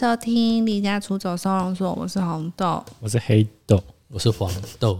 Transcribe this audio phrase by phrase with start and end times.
[0.00, 2.82] 收听《离家出走收容所》，我是红豆。
[3.00, 3.78] 我是黑豆，
[4.08, 4.98] 我是黄豆。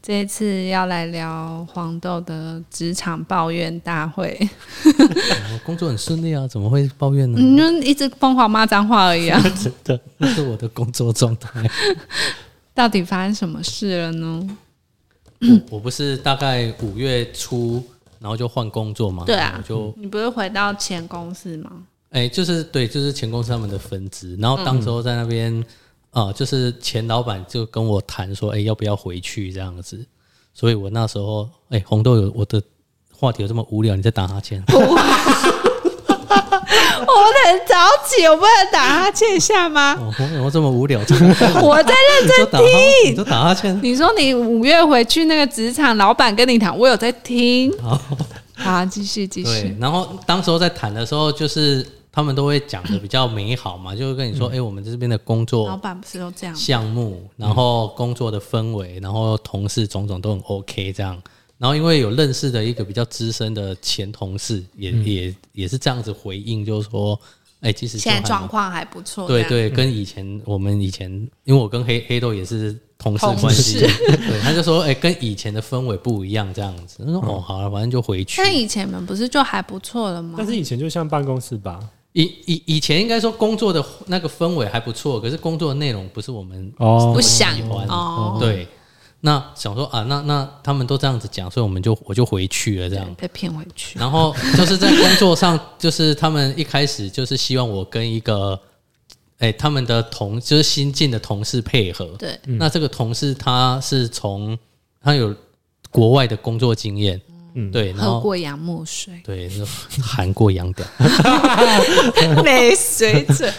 [0.00, 4.38] 这一次要来聊黄豆的职场抱怨大会。
[4.84, 7.40] 我工作很顺利啊，怎么会抱怨呢？
[7.40, 9.42] 你就一直疯狂骂脏话而已啊！
[9.60, 11.68] 真的，这是我的工作状态。
[12.72, 14.56] 到底发生什么事了呢？
[15.40, 17.82] 我我不是大概五月初，
[18.20, 19.24] 然后就换工作嘛？
[19.26, 21.82] 对啊我就你不是回到前公司吗？
[22.14, 25.64] 哎、就是对，就是前公司他们的分支，然后当时候在那边
[26.12, 29.98] 啊、就是前老板就跟我谈说，哎、要不要回去这样子？
[30.54, 32.62] 所以我那时候，哎、红豆有我的
[33.12, 34.62] 话题有这么无聊，你在打哈欠？
[34.70, 34.72] 我
[37.44, 37.74] 很早
[38.06, 39.96] 起，我不能打哈欠一下吗？
[40.00, 41.00] 哦，我怎么这么无聊？
[41.60, 42.64] 我在认真你就打哈，
[43.06, 43.80] 你就打哈欠。
[43.82, 47.76] 你说你五月回去那个职场，老板跟你谈，我有在听。
[47.82, 48.00] 好。
[48.56, 56.60] 好，继续继对续。，然后当时候在谈的时候，就是他们都会讲的比较美好嘛， 就会跟你说，哎、我们这边的工作老板不是都这样吗？
[56.60, 61.20] 项目，然后工作的氛围，然后同事种种都很 OK 这样。
[61.58, 67.18] 然后因为有认识的一个比较资深的前同事，也、也也是这样子回应，就是说，
[67.60, 69.26] 哎、其实现在状况还不错。
[69.26, 71.10] 对对，跟以前我们以前，
[71.44, 77.04] 因为我跟黑黑豆也是同事同关系，对， 他就说，哎、跟以前的氛围不一样，这样子。
[77.04, 78.42] 他说，哦，好了，反正就回去。
[78.42, 80.34] 但以前你们不是就还不错了吗？
[80.36, 81.80] 但是以前就像办公室吧？
[82.14, 88.66] 以以以前应该说工作的那个氛围还不错，可是工作的内容不是我们哦不想喜欢哦，对。
[89.20, 93.14] 那想说啊，那那他们都这样子讲，所以我们就我就回去了这样。
[93.14, 93.98] 被骗回去。
[93.98, 98.60] 然后就是在工作上， 就是他们一开始就是希望我跟一个，
[99.38, 102.04] 哎、他们的同就是新进的同事配合。
[102.18, 104.58] 对，那这个同事他是从
[105.02, 105.34] 他有
[105.90, 107.18] 国外的工作经验，
[107.54, 109.64] 嗯对，然后喝过洋墨水，对，就
[110.02, 110.84] 含过洋屌。
[112.44, 113.52] 没水准。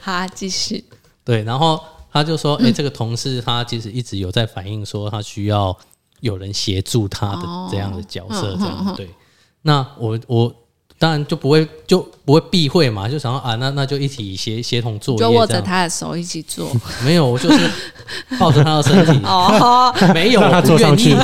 [0.00, 0.84] 好啊，继续。
[1.24, 1.80] 对，然后
[2.12, 5.76] 他就说：“哎、这个同事他其实一直有在反映说，他需要
[6.20, 9.10] 有人协助他的哦这样的角色，嗯这样、对。
[9.62, 10.54] 那我我
[10.98, 16.70] 当然就不会就不会避讳嘛，就想要啊，那那就一起协协同作业，就握着他的手一起做。
[17.04, 17.70] 没有，我就是
[18.38, 21.10] 抱着他的身体，哦， 没有，让他我不坐上去。
[21.10, 21.22] 愿意，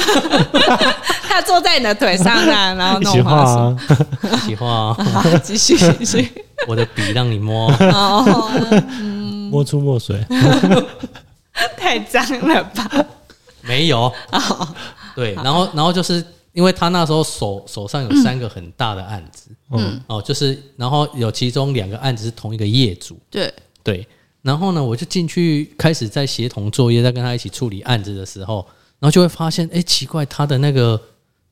[1.26, 3.58] 他坐在你的腿上啊，然后弄花束。
[3.58, 3.76] 啊，
[4.34, 4.96] 一起画啊，
[5.42, 6.30] 继续继续。
[6.68, 8.50] 我的笔让你摸，哦，
[9.50, 10.24] 摸出墨水。
[11.76, 12.88] 太脏了吧？
[13.62, 14.12] 没有，
[15.16, 23.52] 对，然后然后就是因为他那时候手手上有三个很大的案子，嗯，哦，就是然后有其中两个案子是同一个业主，对，
[23.82, 24.06] 对，
[24.42, 28.66] 然后呢，我就进去开始在协同作业，在跟他一起处理案子的时候，
[28.98, 31.00] 然后就会发现，哎，奇怪，他的那个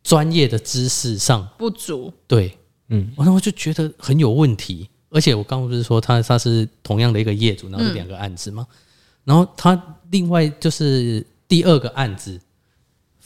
[0.02, 2.12] 专业的知识上，不足。
[2.26, 2.56] 对，
[2.88, 4.88] 嗯，然后我就觉得很有问题。
[5.12, 8.64] 而且我刚刚不是说他他是同样的一个业主，然后是两个案子吗？
[9.24, 12.40] 然后他另外就是第二个案子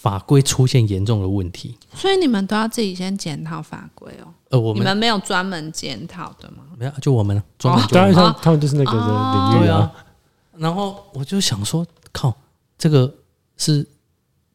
[0.05, 4.29] 法规出现严重的问题，所以你们都要自己先检讨法规哦。
[4.51, 6.59] 呃，我们你们没有专门检讨的吗？
[6.77, 8.99] 没有，就我们专门就当然我们像他们就是那个的
[9.55, 9.91] 领域啊，，
[10.59, 12.37] 然后我就想说，靠，
[12.77, 13.11] 这个
[13.57, 13.87] 是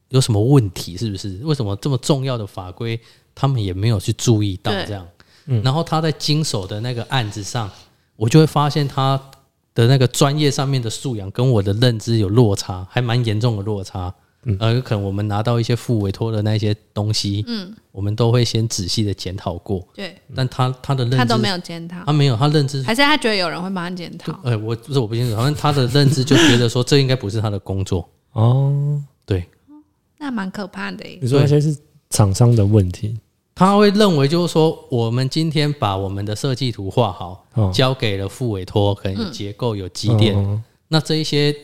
[0.09, 0.95] 有什么问题？
[0.95, 1.39] 是不是？
[1.43, 3.01] 为什么这么重要的法规，
[3.33, 5.03] 他们也没有去注意到这样？
[5.47, 7.67] 嗯然后他在经手的那个案子上，
[8.15, 9.19] 我就会发现他
[9.73, 14.13] 的那个专业上面的素养跟我的认知有落差，还蛮严重的落差。
[14.43, 14.57] 嗯。
[14.59, 20.15] 呃，有可能我们拿到一些副委托的那些东西，嗯，我们都会先仔细的检讨过，对。
[20.35, 22.03] 但他他的认知他都没有检讨。
[22.05, 24.39] 他，没有，他认知还是他觉得有人会帮他检讨？
[24.43, 29.45] 呃，我不是我不清楚，反正他的认知就觉得说这应该不是他的工作，哦，对，
[30.17, 31.03] 那蛮可怕的。
[31.21, 31.75] 你说那些是
[32.09, 33.17] 厂商的问题，
[33.55, 37.71] 他会认为就是说，我们今天把我们的设计图画好，哦。
[37.73, 41.55] 交给了副委托，可能有结构有机电，嗯那这一些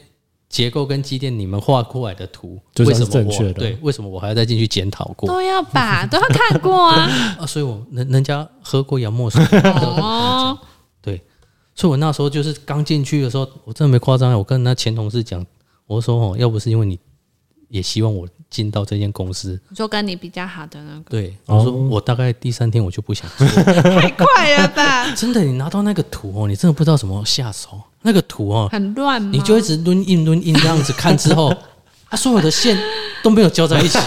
[0.47, 7.09] 结构跟机电你们画过来的图，就是为什么正确的我对为什么我还要再进去检讨过都要把，都要看过啊。
[7.39, 7.45] 啊？
[7.45, 10.57] 所以我人人家喝过洋墨水， 哦，
[11.01, 11.21] 对，
[11.75, 15.45] 所以我那时候就是刚进去的时候，我真的没夸张，我跟那前同事讲，
[15.87, 16.97] 我说哦，要不是因为你
[17.69, 25.11] 也希望我进到这间公司，就跟你比较好的那个，对，哦我说我大概第三天我就不想做， 太快了吧？
[25.13, 27.81] 真的，你拿到那个图哦，你真的不知道怎么下手。
[28.03, 29.33] 那个图哦，很乱？
[29.33, 31.53] 你就一直抡印抡印这样子看之后，
[32.09, 32.77] 它 所有的线
[33.21, 33.99] 都没有交在一起。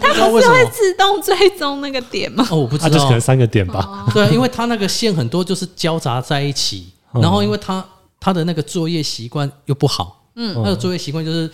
[0.00, 0.54] 它不知道为什么？
[0.54, 2.46] 会自动追踪那个点吗？
[2.50, 3.20] 哦，我不知道它就是可能。
[3.20, 4.06] 三个点吧。
[4.14, 7.84] 对啊，因为它那个线很多就是交杂在一起，嗯然后因为他
[8.18, 11.50] 他的那个作业习惯又不好，嗯他的作业习惯就是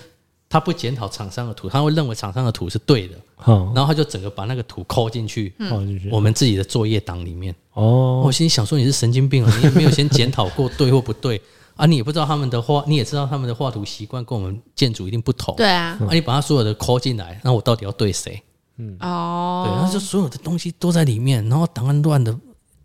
[0.53, 6.11] 他不检讨厂商的图，他会认为厂商的图是对的，好，然后他就整个把那个图抠进去放进去。
[6.11, 7.55] 我们自己的作业档里面。
[7.73, 11.41] 哦，我心里想说你是神经病啊，你也没有先检讨过对或不对
[11.75, 15.57] 啊，你也不知道他们的画，你也知道他们的画图习惯跟我们建筑一定不同。
[15.57, 18.43] 对啊，啊，你把他所有的抠进来，那我到底要对谁？
[18.77, 22.39] 嗯哦，对，然后就所有的东西都在里面，然后档案乱的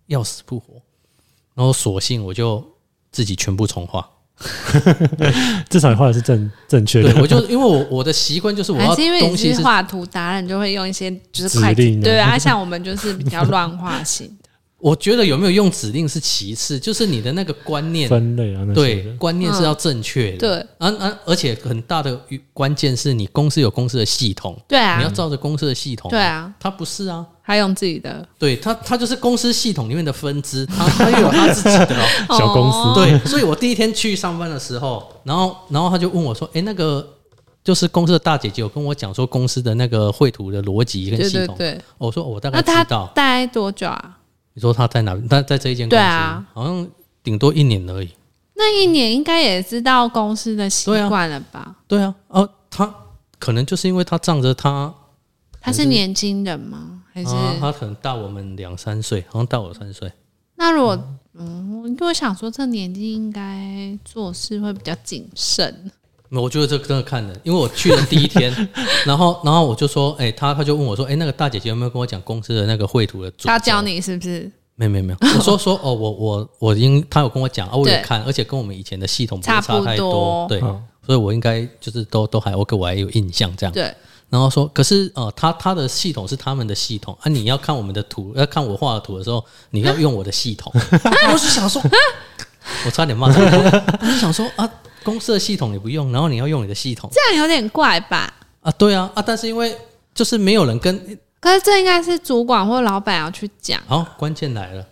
[0.05, 0.81] 要死不活，
[1.53, 2.65] 然后索性我就
[3.11, 4.09] 自己全部重画。
[5.69, 7.21] 至少你画的是正正确对，的。
[7.21, 14.36] 我就因为我我的习惯就是我要还是因为你东西是是画图达人，就会用一些就是快指令啊对啊，像我们就是比较乱画型的。
[14.79, 20.37] 我觉得有没有用指令是其次，就是你的那个观念，分类啊，那些对，观念是要正确的。
[20.37, 22.19] 对啊啊，而且很大的
[22.53, 26.11] 关键是你公司有公司的系统，对啊你要，照着公司的系统。
[26.11, 32.05] 对，啊，他不是啊，他用自己的对他他就是公司系统里面的分支，他他又有他自己的哦。
[32.37, 37.15] 小公司哦对，所以我第一天去上班的时候，然后然后他就问我说：“哎，那个
[37.63, 41.55] 就是公司的大姐姐有跟我讲说公司的那个绘图的逻辑跟系统。
[41.57, 41.81] 对对。
[41.97, 43.11] 我说我大概知道。
[43.15, 44.16] 待多久啊？
[44.57, 45.15] 你说他在哪？
[45.29, 46.87] 他在这一间公司，对啊好像
[47.21, 48.09] 顶多一年而已。
[48.55, 51.75] 那一年应该也知道公司的习惯了吧？
[51.87, 52.91] 对啊，哦，他
[53.37, 54.91] 可能就是因为他仗着他，
[55.61, 57.03] 他是年轻人吗？
[57.13, 60.11] 还是、啊，他可能大我们两三岁，好像大我三岁。
[60.55, 60.99] 那如果
[61.35, 65.91] 嗯，因为我想说这年纪应该做事会比较谨慎。
[66.31, 68.53] 我觉得这真的看人，因为我去了第一天，
[69.05, 73.47] 然后然后我就说，哎、他他就问我说，哎、那个大姐姐有没有跟我讲公司的那个绘图的主？
[73.47, 73.81] 他教？
[73.81, 83.71] 你是不是没有没有没有， 我说说哦，我我我应他有跟我讲啊，我有看，而且跟我们以前的系统不差差太多对，嗯所以我应该就是都都还 OK，我还有印象这样。
[83.73, 83.93] 对？
[84.29, 90.69] 然后说，可是呃，他他的系统是他们的系统啊，你要看我们的图，要看我画的图的时候，你要 用我的系统。
[91.31, 91.81] 我是想说，
[92.85, 94.69] 我差点骂他，我就想说啊，
[95.07, 98.33] 公司的系统你不用，然后你要用你的系统这样有点怪吧？
[98.59, 99.73] 啊，对啊啊，但是因为
[100.13, 103.81] 就是没有人跟，可是这应该是主管或老板要去讲。
[103.87, 104.85] 好，关键来了，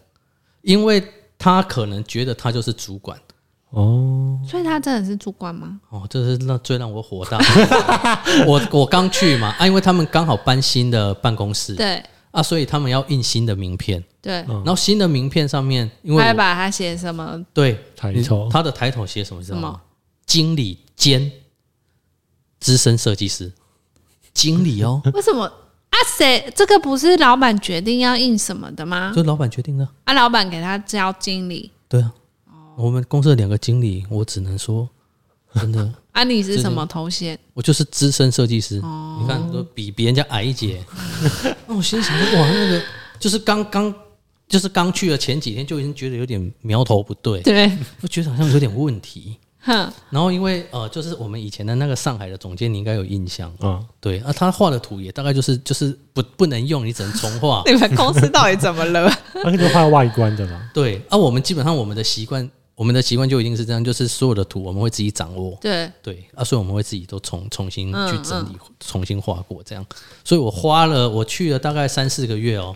[0.62, 1.04] 因为
[1.38, 3.20] 他可能觉得他就是主管。
[3.72, 5.78] 哦，所以他真的是主管吗？
[5.90, 7.46] 哦，这是那最让我火大的。
[8.48, 12.02] 我我刚去嘛啊，因为他们刚好搬新的办公室对
[12.32, 14.02] 啊，所以他们要印新的名片。
[14.22, 17.44] 对，然后新的名片上面，因为他会把他写什么？
[17.54, 19.44] 对抬头他的抬头写什么？
[19.44, 19.82] 知道吗什么？
[20.26, 21.32] 经理兼
[22.60, 23.52] 资深设计师，
[24.34, 25.98] 经理哦，为什么啊？
[26.18, 29.14] 谁这个不是老板决定要印什么的吗？
[29.16, 29.88] 就老板决定的。
[30.04, 32.12] 啊，老板给他交经理对啊，
[32.76, 34.90] 我们公司的两个经理，我只能说，
[35.54, 37.38] 真的， 啊，你是什么头衔？
[37.54, 38.80] 我就是资深设计师。
[38.80, 40.84] 哦你看，都比别人家矮一截。
[41.68, 42.82] 那我心想说，哇，那个
[43.20, 43.94] 就是刚刚。
[44.48, 49.40] 就是刚去了前几天就已经觉得有点苗头不对，对，我觉得好像有点问题。
[49.66, 57.64] 哼，然后因为呃，就是我们以前的那个上海的总监，你应该有印象，啊，对啊，他画的图也大概就是就是不不能用，你只能重画。
[57.68, 59.12] 你们公司到底怎么了？
[59.44, 60.70] 那个就画外观的嘛。
[60.72, 65.58] 对啊，我们基本上我们的习惯，我们的习惯就一定是这样，就是所有的图我们会自己掌握。
[65.60, 69.84] 对，对啊，所以我们会自己都重重新嗯去整理，重新画过这样。
[70.24, 72.76] 所以我花了我去了大概三四个月哦，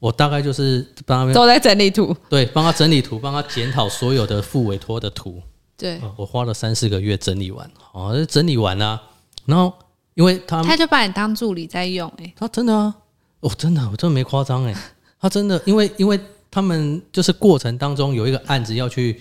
[0.00, 2.16] 我大概就是帮他们都在整理图。
[2.28, 5.40] 对帮他整理图，帮他检讨所有的副委托的图。
[5.76, 9.00] 对，我花了三四个月整理完，哦，整理完啊，
[9.44, 9.72] 然后
[10.14, 12.94] 因为他他就把你当助理在用、欸，他真的啊，
[13.40, 14.74] 我、真的我真的没夸张哎，
[15.20, 16.18] 他真的因为因为
[16.50, 19.20] 他们就是过程当中有一个案子要去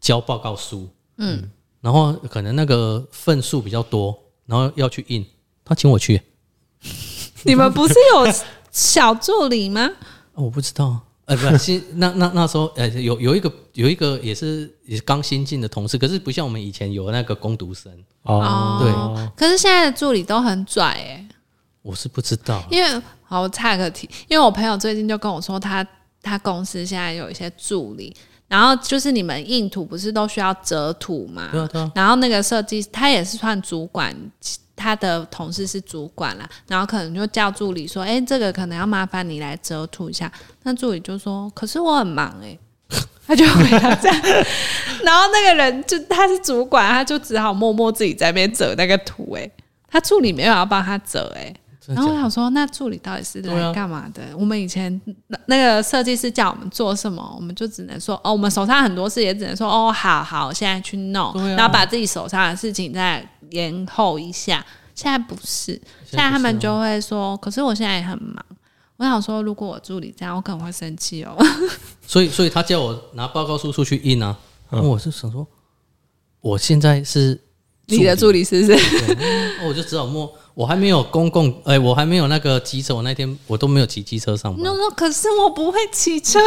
[0.00, 1.50] 交报告书，嗯，
[1.80, 5.24] 然后可能那个份数比较多，然后要去印，
[5.64, 6.20] 他请我去，
[7.44, 8.30] 你们不是有
[8.70, 9.80] 小助理吗？
[10.34, 17.92] 啊、 我不知道，呃，不是，新那那那时候，呃，有有一个有一个也是也是刚新进的同事，可是不像我们以前有那个工读生，
[18.22, 18.92] 哦，对
[19.36, 21.28] 可是现在的助理都很拽哎、
[21.82, 25.84] 我是不知道，因为好我岔个题，因为我朋友最近就跟我说他，
[26.22, 28.14] 他公司现在有一些助理，
[28.46, 31.48] 然后就是你们印图不是都需要折图嘛？
[31.50, 34.14] 对啊对啊，然后那个设计他也是算主管，
[34.76, 40.30] 他的同事是主管啦，然后可能就叫助理说：“哎、这个可能要麻烦你来折图一下。”
[40.62, 42.56] 那助理就说：“可是我很忙哎、
[43.26, 44.20] 他就回答这样，
[45.02, 49.50] 然后那个人就他是主管，他就只好默默自己在那边折那个图哎、
[49.88, 51.52] 他助理没有要帮他折哎、
[51.94, 54.22] 然后我想说，那助理到底是来干嘛的？
[54.36, 64.64] 我们以前那那个设计师叫我们做什么，我们就只能说哦，我们手上很多事，也只能说哦，好好，现在去弄，啊然后把自己手上的事情再延后一下。
[64.94, 68.44] 现在不是，现在他们就会说，可是我现在也很忙。
[68.96, 71.36] 我想说，如果我助理这样，我可能会生气哦。
[72.06, 74.34] 所以，所以他叫我拿报告书出去印啊。
[74.72, 75.46] 嗯我是想说，
[76.40, 77.38] 我现在是
[77.88, 78.72] 你的助理是不是？
[79.60, 84.62] 哦我就只好摸，我还没有公共，哎、我还没有那个机车，我那天我都没有骑机车上班。
[84.64, 86.40] 那那可是我不会骑车，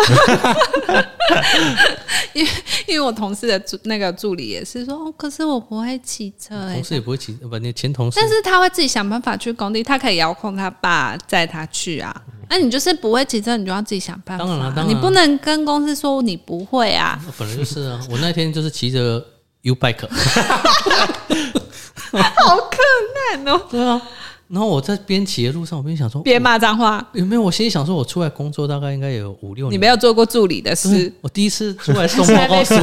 [2.33, 2.51] 因为
[2.87, 8.19] 因为我同事的助那个助理也是说，哦，可是我不会骑车哎、同事也不会骑，不，你前同事。
[8.19, 12.11] 但是他会自己想办法去工地，他可以遥控他爸载他去啊。
[12.49, 14.43] 那、你就是不会骑车，你就要自己想办法。
[14.43, 17.23] 啊、当然了当然你不能跟公司说你不会啊。
[17.37, 19.23] 本来就是啊，我那天就是骑着
[19.61, 20.07] U bike，
[22.37, 23.61] 好困难哦！
[23.69, 24.01] 对啊，
[24.47, 27.41] 然后我在边骑的路上，我边想说，别骂脏话，有没有？
[27.41, 32.75] 我心里想说，我出来工作大概应该有五六年，你没有做过助理的事对，我第一次出来送报告书，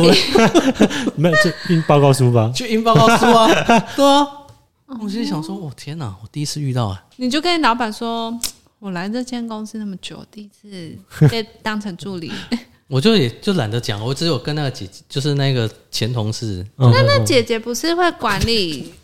[1.17, 2.53] 没有就印报告书吧？
[2.55, 3.49] 去印报告书啊，
[3.97, 4.27] 对啊，
[5.03, 8.33] 我心里想说，我天哪，我第一次遇到啊，你就跟老板说，
[8.79, 10.97] 我来这间公司那么久，第一次
[11.29, 12.31] 被当成助理。
[12.89, 18.95] 我就也就懒得讲，我只有跟那个姐姐，就是那个前同事，嗯，那那姐姐不是会管理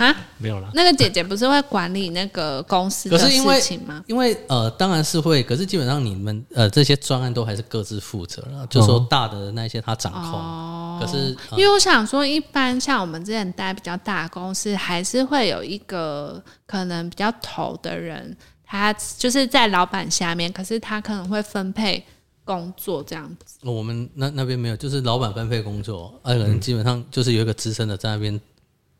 [0.00, 0.16] 啊？
[0.38, 0.70] 没有了。
[0.74, 4.02] 那个姐姐不是会管理那个公司的可是因为事情吗？
[4.06, 22.04] 因为呃，当然是会，可是基本上你们呃这些专案都还是各自负责了，就说大的那些他掌控，哦可是、呃因为我想说，一般像我们之前待比较大的公司，还是会有一个可能比较头的人，他就是在老板下面，可是他可能会分配
[22.44, 23.58] 工作这样子。
[23.62, 28.40] 我们那那边没有，就是老板分配工作，呃，可能基本上就是有一个资深的在那边。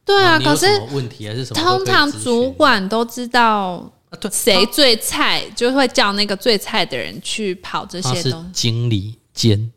[0.04, 1.86] 对啊，可是问题还是什么都可以咨询？
[1.86, 3.90] 通常主管都知道
[4.30, 8.50] 谁最菜，就会叫那个最菜的人去跑这些东西。
[8.52, 9.70] 经理兼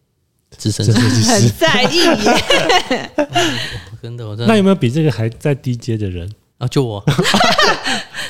[0.57, 3.11] 资深这设计师很，在意耶，
[4.01, 6.29] 真的，我真的那有没有比这个还在低阶的人？
[6.57, 7.03] 啊，就我，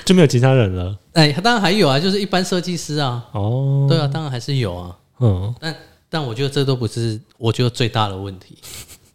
[0.03, 0.95] 就没有其他人了。
[1.13, 5.75] 哎，当然还有啊，就是一般设计师啊，哦，对啊，当然还是有啊，嗯，但
[6.09, 8.57] 但我觉得这都不是我觉得最大的问题。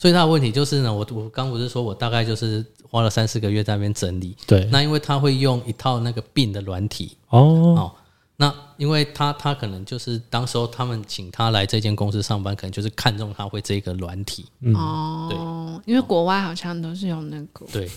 [0.02, 7.16] 最大的问题就是呢，我我刚不是说我大概就是花了三四个月在那边整理，对，那因为他会用一套那个病的软体。
[7.28, 7.38] 哦，
[7.78, 7.94] 哦，
[8.34, 14.74] 那因为他他可能就是当时候他们请他来这间公司上班，可能就是看中他会这个软体，嗯。
[14.74, 17.88] 哦，因为国外好像都是用那个，对。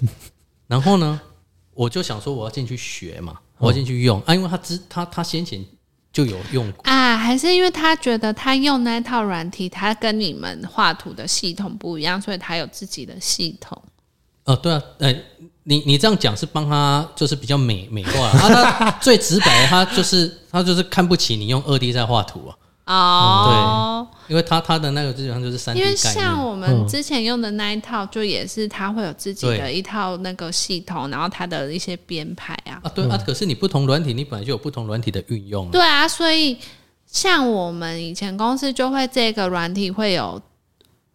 [0.67, 1.19] 然后呢，
[1.73, 5.65] 我就想说我要进去学嘛，我要进去用、啊，因为他之他他先前
[6.15, 13.77] 就有用过，啊，还是因为他觉得他用那套软体，他跟你们画图的系统不一样，所以他有自己的系统。
[14.45, 15.13] 哦，对啊，呃、
[15.63, 18.29] 你你这样讲是帮他就是比较美美化。
[18.29, 32.79] 啊，他最直白的，他就是他就是看不起你用二 D 在画图啊，哦，因为他他的那个基本上就是三 D 因为像，我们之前用的那一套，就也是它会有自己的一套那个系统，然后它的一些编排啊。
[32.83, 36.57] 啊，对啊，可是你不同软体，你本来就有不同软体的运用啊，对啊，所以
[37.07, 40.39] 像我们以前公司就会这个软体会有，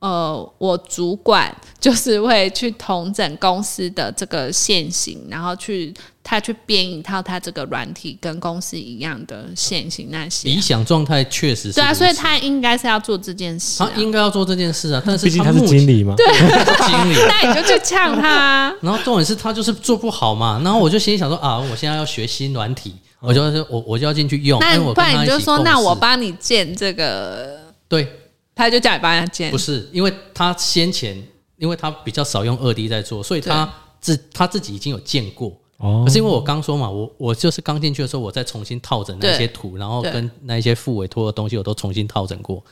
[0.00, 5.92] 呃，我主管就是会去统整公司的这个现行，然后去
[6.22, 10.60] 他去编一套他这个软体跟公司一样的现行那些理。
[10.60, 14.00] 想状态确实是对啊，所以他应该是要做这件事、啊他。
[14.00, 16.14] 应该要做这件事啊，但是毕竟他是经理嘛。
[16.16, 17.16] 他是经理。
[17.28, 18.74] 那你就去呛他啊。
[18.80, 28.08] 然后重点是他就是做不好嘛，然后我就心里想说啊，我现在要学新软体，我就我我就要进去用，那不然你就说，那我帮你建这个，对
[28.54, 29.58] 他就叫你帮他建不。
[29.58, 31.22] 是，因为他先前
[31.56, 35.56] 因为他比较少用二 D 在做，所以他自他自己已经有见过。
[35.78, 42.62] 哦可是因为我刚说嘛，我我就是刚进去的时候，我再重新套整那些图，然后跟那一些副委托的东西，我都重新套整过。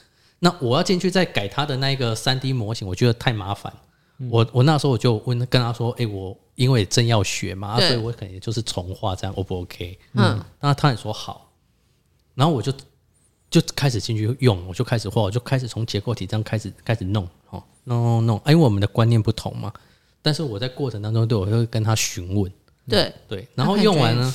[0.40, 3.72] 那我要进去再改他的那个三 D 模型，我觉得太麻烦。
[4.30, 9.98] 我我那时候我就问跟他说，哎、我因为正要学嘛，啊所以我可能也就是重画这样，O 不 OK？
[10.14, 11.50] 嗯，那他也说好，
[12.34, 12.72] 然后我就
[13.50, 19.72] 就开始进去用，我就开始画，我就开始从结构体这样开始开始弄，哦，弄弄弄，啊因为我们的观念不同嘛，
[20.20, 22.52] 但是我在过程当中，对我会跟他询问，
[22.88, 24.34] 对，对，然后用完呢，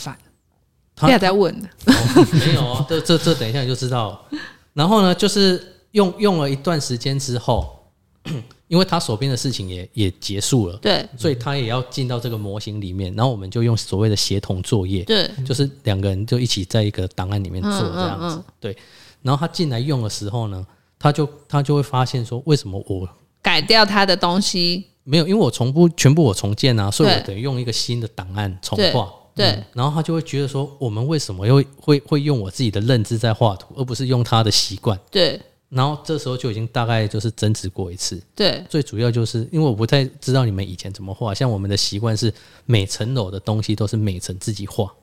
[0.95, 1.67] 他不要再问呢。
[1.85, 1.93] 哦
[2.31, 4.11] 没有啊，这这这等一下你就知道。
[4.11, 4.39] 了。
[4.73, 7.79] 然后呢，就是用用了一段时间之后，
[8.67, 11.07] 因为他手边的事情也也结束了，对。
[11.17, 18.35] 所以他也要进到这个模型里面，然后我们就用所谓的协同作业，对，就是两个人就一起在一个档案里面做嗯这样子。
[18.35, 18.43] 嗯嗯。
[18.59, 18.77] 对，
[19.23, 20.63] 然后他进来用的时候呢，
[20.99, 23.09] 他就他就会发现说，为什么我
[23.41, 25.27] 改掉他的东西，没有？
[25.27, 29.11] 因为我重不全部我重建啊，所以我对等于用一个新的档案重画。
[29.35, 34.99] 对然后他就会觉得说，我们为什么又会会用我自己的认知在画图，而不是用他的习惯？
[35.09, 38.21] 对然后这时候就已经大概就是争执过一次。
[38.35, 42.31] 对最主要就是因为我不太知道你们以前怎么画，像我们的习惯是
[42.67, 44.93] 每层楼的东西都是每层自己画。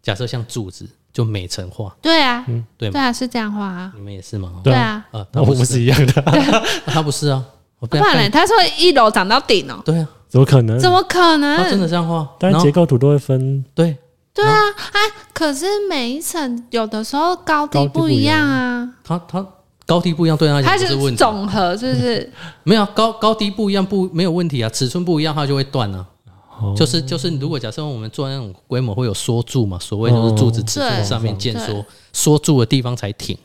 [0.00, 2.44] 假设像柱子，就每层画，对啊，
[2.76, 2.92] 对吗？
[2.92, 4.50] 对啊，是这样画啊，你们也是吗？
[4.64, 6.12] 对啊啊，我们是一样的。
[6.86, 7.40] 他不是啊，
[7.78, 10.76] 我被不然嘞，他他说一楼长到顶哦，对啊，怎么可能？
[10.80, 11.82] 怎么可能他真能？
[11.82, 13.96] 的这样画，但然后是结构图都会分，对，
[14.34, 14.58] 对啊，
[14.90, 15.00] 哎，
[15.32, 19.46] 可是每一层有的时候高低不一样样啊，它它
[19.86, 21.18] 高低不一样，对他来它就讲不是问题。
[21.18, 22.32] 总和，是不是？
[22.64, 26.04] 没有啊高高低不一样不没有问题啊，尺寸不一样它就会断啊。
[26.60, 26.74] 哦。
[26.76, 31.04] 就是就是，如果假设我们做那种规模会有缩柱嘛，所谓就是柱子尺寸对。
[31.04, 31.66] 上面建对。
[31.66, 33.36] 缩，缩住的地方才挺。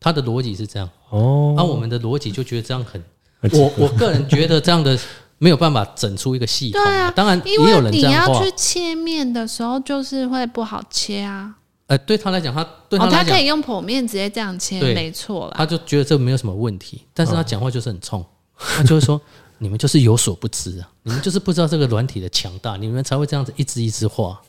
[0.00, 3.02] 它的逻辑是这样，哦，那、我们的逻辑就觉得这样很，
[3.40, 4.96] 很我我个人觉得这样的
[5.38, 11.52] 没有办法整出一个系统、对啊当然也因为你有人这样你要去，切面的时候，就是会不好切啊。
[11.88, 15.54] 呃，对他来讲，他对他哦，来讲，他可以用剖面直接这样切，没错啦。
[15.56, 18.24] 他就觉得这没有什么问题，但是他讲话就是很冲，
[18.56, 19.20] 他就会说
[19.58, 24.40] 你们就是有所不知啊，你们就是不知道这个软体的强大，你们才会这样子一只一只画。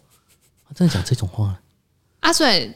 [0.67, 1.59] 他真的讲这种话，
[2.19, 2.71] 啊，所以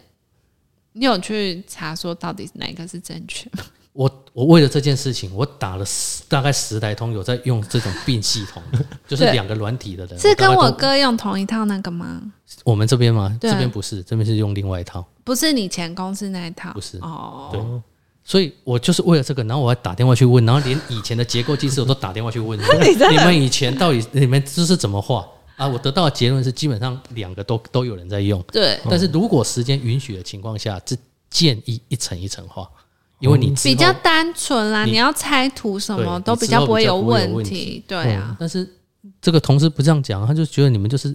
[0.93, 3.63] 你有去查说到底哪一个是正确吗？
[3.93, 12.19] 我我为了这件事情，我打了十大概十来通有在用这种病系统的， 就是两个软体的人，是跟我哥用同一套那个吗？
[12.63, 13.37] 我们这边吗？
[13.39, 17.49] 这边不是，这边是用另外一套，不是你前公司那一套，不是哦。
[17.51, 17.61] 对
[18.23, 22.57] 所以我就是为了这个，然后我还打电话去问，然后连以前的结构技师我都打电话去问，
[23.11, 25.27] 你们以前到底你们这是怎么画
[25.57, 25.67] 啊？
[25.67, 30.97] 我得到的结论是，基本上两个都都有人在用，对，但是如果时间允许的情况下，是
[31.29, 32.69] 建议一层一层画，
[33.19, 37.83] 因为你比较单纯啦，你你要拆图什么都比较较不会有问题题。
[37.87, 38.67] 对啊，但是
[39.21, 41.13] 这个同事不这样讲，他就觉得你们就是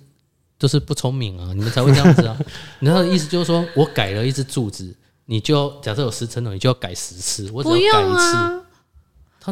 [0.59, 2.37] 就是不聪明啊，你们才会这样子啊。
[2.81, 4.95] 然后意思就是说我改了一只柱子，
[5.31, 8.35] 你就假设有十层楼，你就要改十次，我只不要改用一次。
[8.35, 8.63] 啊，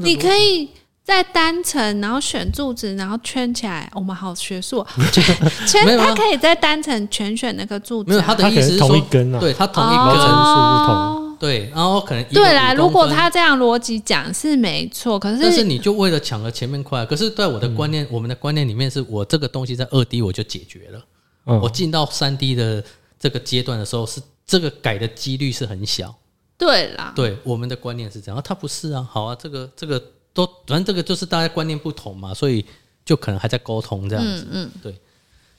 [0.03, 0.71] 你可以
[1.05, 3.91] 在单层，然后选柱子，然后圈起来。
[3.95, 5.23] 我们好学术哦， 圈
[5.67, 8.11] 圈，没有啊它可以在单层全选那个柱子啊。
[8.11, 18.09] 没有他的意思是说，同一根啊，对他同一根，数不同，哦对，然后可能对啦，如果他这样逻辑讲是没错，可是但是是你就为了抢了前面快，可是在我的观念，嗯。
[18.11, 21.05] 我们的观念里面是我这个东西在二 D 我就解决了，
[21.45, 21.61] 嗯。
[21.61, 22.83] 我进到三 D 的
[23.21, 26.15] 这个阶段的时候，是这个改的几率是很小。
[26.59, 29.03] 对啦，对，我们的观念是这样，啊他不是啊。
[29.03, 32.65] 好啊，这个这个都，反正这个就是大家观念不同嘛，所以
[33.05, 34.47] 就可能还在沟通这样子。
[34.51, 34.99] 嗯嗯，对。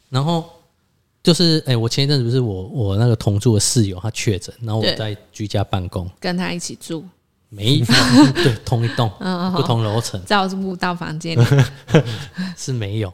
[0.09, 0.49] 然后
[1.21, 7.05] 就是，哎、我前一阵子不是我我那个同住的室友他确诊，然后我在居家办公，跟他一起住，
[7.49, 7.79] 没
[8.35, 11.45] 对同一栋嗯，不同楼层照顾到房间里。
[12.57, 13.09] 是没有。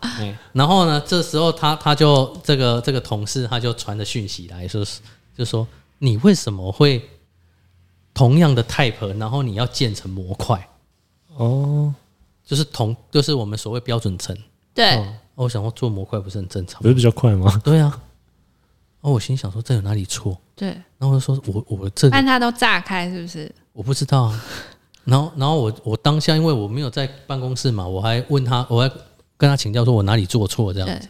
[0.00, 5.00] 哎， 然后呢，这时候他他就这个这个同事他就传的讯息来说是，
[5.36, 5.66] 就说
[5.98, 7.08] 你为什么会
[8.12, 10.68] 同样的 type，然后你要建成模块？
[11.36, 11.94] 哦，
[12.44, 14.36] 就是同就是我们所谓标准层。
[14.74, 16.88] 对，哦，我想说做模块不是很正常不？
[16.88, 17.58] 是比较快吗？
[17.64, 17.98] 对啊。
[19.06, 20.36] 哦，我心想说这有哪里错？
[20.56, 23.48] 对，然后我就说我我这里但他都炸开，是不是？
[23.72, 24.44] 我不知道啊。
[25.04, 28.88] 然后然后我我当下因为我没有在办公室嘛，我还问他，我还
[29.36, 31.08] 跟他请教说我哪里做错这样子，，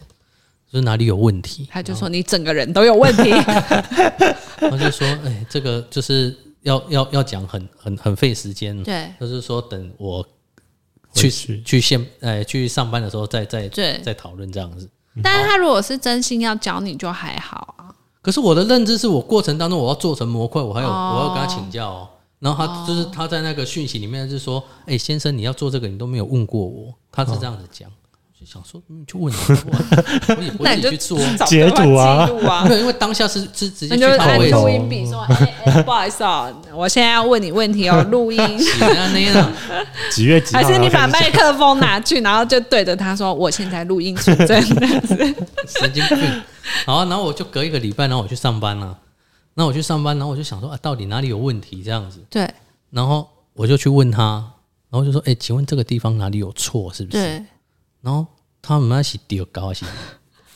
[0.71, 1.67] 就是哪里有问题。
[1.71, 3.31] 他就说你整个人都有问题。
[4.61, 10.23] 他就说，哎，这个就是要要要讲很很很费时间，对就是说等我
[11.15, 13.67] 去去去现呃去上班的时候再再，
[14.03, 14.87] 再讨论这样子。
[15.23, 17.93] 但是他如果是真心要教你，就还好啊。
[18.21, 22.09] 可是我的认知是我过程当中我要做成模块，我还有、哦我要跟他请教哦。
[22.39, 27.89] 然后他就是他在那个讯息里面是说，哎、先生你要做这个你都没有问过我，他是这样子讲。
[27.89, 27.95] 就
[28.47, 31.19] 想说，嗯，就问你， 我我也不那你就会去做。
[31.37, 32.75] 找截图啊对话记录啊没。
[32.75, 38.39] 有，因为当下是是直接去录音笔说： “哎、哎，不好意思啊，我现在要问你问题哦， 录音。
[38.79, 39.51] 那样，
[40.11, 40.61] 几月几号？
[40.61, 45.35] 还是你把麦克风拿去，然后就对着他说：“我现在录音出真的是
[45.67, 46.41] 神经病。
[46.85, 48.97] 好啊，然后我就隔一个礼拜，然后我去上班了、
[49.55, 52.19] 那我去上班，然后我就想说啊，到底哪里有问题这样子？
[52.29, 52.49] 对
[52.91, 54.51] 然后我就去问他，
[54.89, 57.17] 然后就说，哎、请问这个地方哪里有错，是不是？
[57.17, 57.43] 对，
[58.01, 58.25] 然后
[58.67, 59.85] 他们那是丢高还是？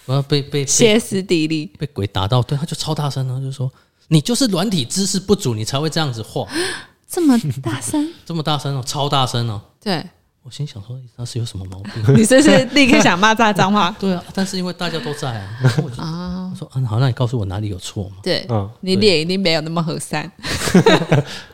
[0.06, 1.68] 我要 被被被歇斯底里。
[1.78, 3.72] 被鬼打到，对，他就超大声了，就说
[4.10, 6.46] 你就是软体知识不足，你才会这样子画，
[7.08, 9.62] 这么大声， 这么大声哦，超大声哦。
[9.82, 10.06] 对
[10.44, 11.94] 我心想说他是有什么毛病？
[12.18, 13.96] 你是不是立刻想骂他脏话？
[14.00, 18.16] 对啊，但是因为大家都在啊， 然后我就我说啊，好，那你告诉我哪里有错嘛？
[18.24, 20.24] 对，嗯，你脸一定没有那么和善。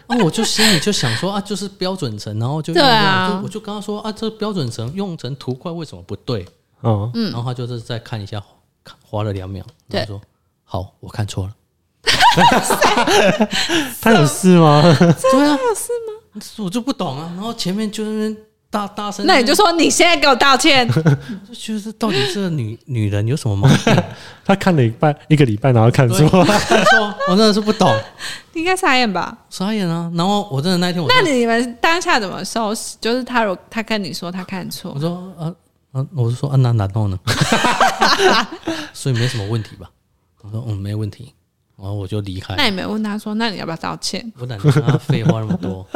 [0.07, 6.45] 啊，我就心里就想说啊，就是标准层，然后就对啊我就跟他说啊，这个标准层用成图块为什么不对？
[6.83, 8.41] 嗯，然后他就是再看一下，
[8.85, 10.21] 看花了两秒，然后说
[10.63, 11.53] 好，我看错了。
[14.01, 14.81] 他有事吗？
[14.81, 16.41] 对啊，有事吗？
[16.59, 17.29] 我就不懂啊。
[17.35, 18.37] 然后前面就在那边
[18.69, 20.87] 大大声，那你就说你现在给我道歉。
[21.47, 24.03] 就觉得到底这个女女人有什么毛病？
[24.45, 27.89] 他看了一半一个礼拜，然后看错，看错，我真的是不懂，
[28.53, 29.37] 你 应该傻眼吧？
[29.49, 30.11] 傻眼啊。
[30.15, 32.95] 然后我真的那天我那你们当下怎么收拾？
[32.99, 35.53] 就是他如他跟你说他看错我，说啊，
[35.93, 37.17] 啊，我是说啊，那然后呢？
[38.93, 39.89] 所以没什么问题吧？
[40.41, 41.33] 我说嗯，没问题。
[41.77, 42.55] 然后我就离开。
[42.55, 44.33] 那，你没问他说，那你要不要道歉？
[44.39, 45.85] 我懒得跟他废话那么多。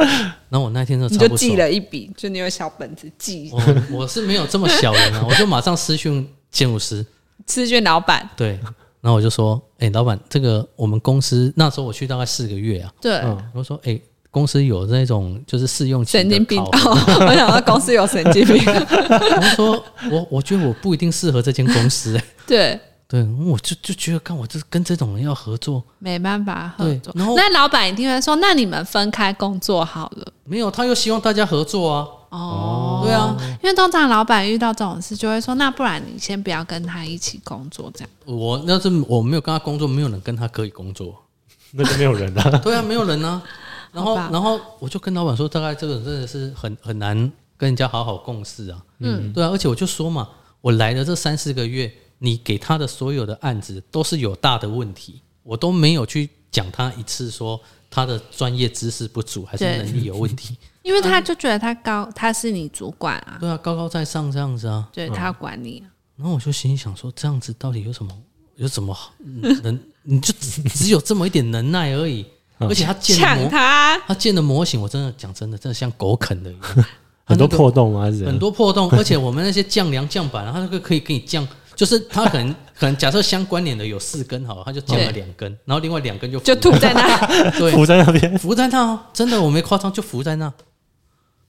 [0.48, 7.04] 然后我那天就你就记，了一笔，就你有小本子记，我我是没有这么小人啊， 我就马上私讯建筑师，
[7.46, 8.58] 私讯老板，对，
[9.00, 13.50] 然后我就说，哎、老板，这个我们公司那时候我去大概四个月啊，对，嗯。
[13.52, 13.98] 我说，哎、
[14.30, 16.62] 公司有那种就是试用期神经病。
[16.62, 16.68] 哦！
[17.28, 22.80] 我想到公司有神经病，我就说我我觉得我不一定适合这间公司、哎，对，
[23.12, 27.12] 对，我就就觉得，看我这跟这种人要合作，没办法合作。
[27.14, 30.32] 然后那老板一定会说，那你们分开工作好了。
[30.44, 38.08] 没有，他又希望大家合作啊，哦，对啊，因为通常老板遇到这种事，就会说，那不然你先不要跟他一起工作，这样。
[38.24, 41.14] 我要是我没有跟他工作，没有人跟他可以工作，
[41.72, 42.58] 那就没有人啊。
[42.64, 43.42] 对啊，没有人啊。
[43.92, 47.14] 然后，然后我就跟老板说，大概这个人真的是很很难
[47.58, 48.78] 跟人家好好共事啊。
[49.00, 50.26] 嗯，对啊，而且我就说嘛，
[50.62, 51.92] 我来的这三四个月，
[52.24, 60.56] 你给他的所有的案子都是有大的问题，我都没有去讲他一次说他的专业知识不足还是能力有问题。
[60.82, 64.88] 因为他就觉得他高，他是你主管啊，对啊，高高在上这样子啊。
[64.92, 65.90] 对他管你啊。
[66.16, 68.16] 然后我就心里想说，这样子到底有什么
[68.54, 69.80] 有什么好嗯能？
[70.04, 72.24] 你就只只有这么一点能耐而已，
[72.58, 76.84] 而且他建的抢模，他，他建的模型，我真的讲真的，真的像狗啃的一样。
[77.24, 78.02] 很多破洞吗？
[78.02, 87.26] 还是怎样很多破洞，而且我们那些降梁降板，它那个可以给你降，就是他可能 可能假设相关联的有四根好了，它就剪了两根，然后另外两根就就吐在那。
[87.58, 87.72] 对。
[87.72, 90.46] 浮在那边，浮在那哦，真的我没夸张，就浮在那。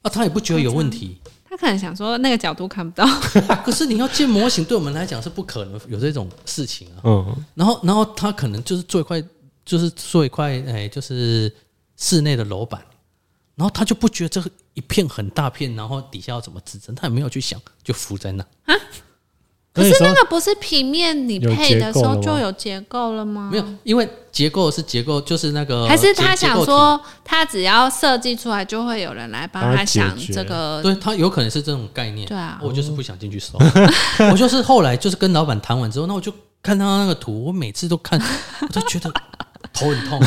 [0.02, 1.20] 啊，他也不觉得有问题。
[1.50, 3.06] 他可能想说那个角度看不到，
[3.64, 7.02] 可是你要建模型，对我们来讲是不可能有这种事情啊。
[7.04, 9.24] 嗯，然后，然后他可能就是做一块，
[9.64, 11.54] 就是做一块，哎，就是
[11.96, 12.82] 室内的楼板，
[13.56, 18.44] 然后他就不觉得这一片很大片，然后底下要怎么支撑，他也没有去想，就浮在那。
[19.74, 23.50] 可是那个不是平面你配的时候就有结构了吗？
[23.52, 30.80] 没有，因为结构是结构，就是那个还是他想说，他只要设计出来，就会有人来帮帮他他想这个。
[30.84, 32.28] 对他有可能是这种概念。
[32.28, 33.58] 对啊我就是不想进去收，
[34.32, 36.32] 我就是后来就是跟老板谈完之后，那我就
[36.62, 38.22] 看他那个图，我每次都看，
[38.62, 39.12] 我都觉得
[39.74, 40.20] 头很痛。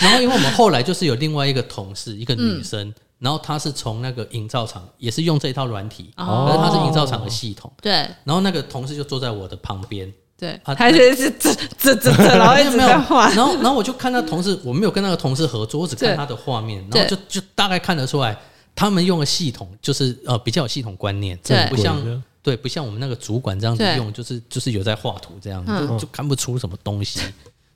[0.00, 2.92] 然后因为我们后来就是有另外一个同事，一个女生，
[3.24, 6.46] 然后他是从那个营造厂，也是用这一套软体，哦。
[6.46, 7.72] 可是她是营造厂的系统。
[7.80, 7.92] 对。
[8.22, 12.88] 然后那个同事就坐在我的旁边，对，啊他就是这这这这，然后一 直没有。
[12.90, 13.30] 在画。
[13.30, 18.36] 然后然后我就看那同事，我没有跟那个同事合作，我只看他的画面，然后就就大概看得出来，
[18.76, 21.66] 他们用的系统就是呃比较有系统观念，对。
[21.70, 22.54] 不像对。
[22.54, 25.88] 不像我们那个主管这样子用，就是就是有在画图这样，嗯。
[25.88, 27.20] 就就看不出什么东西。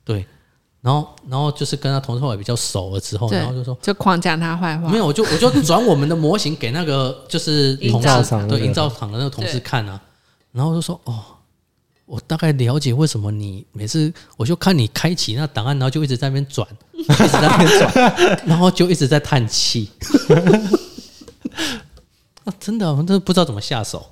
[0.05, 0.25] 对，
[0.81, 3.77] 然后然后就是跟他同事后来比较熟了之后，然后就说。
[3.81, 4.87] 就狂讲他坏话。
[4.89, 9.99] 没有，我就我就转我们的模型给那个就是营同事造厂对营造厂的那个同事看啊，
[10.51, 11.19] 然后就说哦，
[12.05, 19.89] 我大概了解为什么你每次我就看你开启那档案，然后就一直在那边转， 一直在那边转，然后就一直在叹气。
[22.45, 24.05] 啊，真的，我真的不知道怎么下手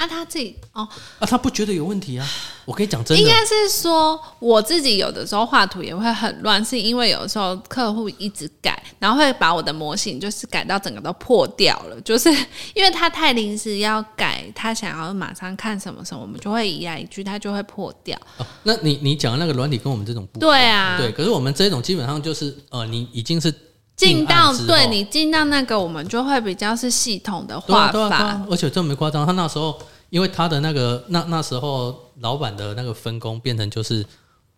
[0.00, 0.80] 啊，他自己哦，
[1.18, 1.26] 啊！
[1.26, 2.26] 他不觉得有问题啊？
[2.64, 12.32] 我可以讲真的，应该是说我自己有的时候画图也会很乱，是因为有的时候客户一直改，然后会把我的模型就是改到整个都破掉了，就是
[12.72, 18.18] 因为他太临时要改，他想要马上看什么什么，我们就会一来一句，他就会破掉。
[18.38, 23.52] 哦那你你讲的那个软体跟我们这种不对啊，对，可是我们这种基本上就是呃，你已经是
[24.00, 28.44] 进到对你进到那个，我们就会比较是系统的画法。
[28.50, 34.04] 而且这没夸张，他那时候因为他的那个那那时候老板的那个分工变成就是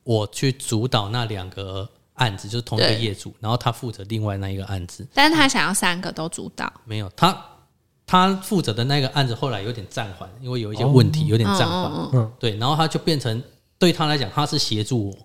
[0.05, 7.37] 我去主导那两个案子，就是同一个业主，然后他负责另外那一个案子，但是他想要三个都主导，没有他
[8.07, 12.33] 他负责的那个案子后来有点暂缓，因为有一些问题、有点暂缓，嗯嗯嗯。
[12.38, 13.42] 对，然后他就变成
[13.78, 15.16] 对他来讲他是协助我，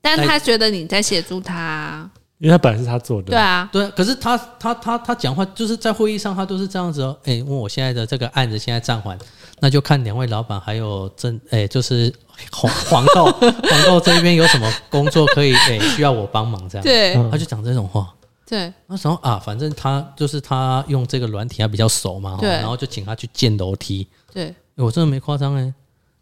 [0.00, 9.18] 但他觉得你在协助他，因为他本来是他做的，对啊，对啊，可是他他他他讲话就是在会议上他都是这样子哦，哎、问我现在的这个案子现在暂缓，
[9.60, 12.14] 那就看两位老板还有正哎、就是
[12.52, 13.24] 黄黄豆
[13.68, 17.14] 黄豆这边有什么工作可以哎、需要我帮忙这样，对。
[17.16, 18.14] 嗯他就讲这种话。
[18.46, 18.72] 对。
[18.86, 22.50] 那时候啊，反正他就是他用这个软体，他比较熟嘛，哈对。
[22.50, 24.06] 然后就请他去建楼梯。
[24.32, 25.74] 对，欸我真的没夸张哎，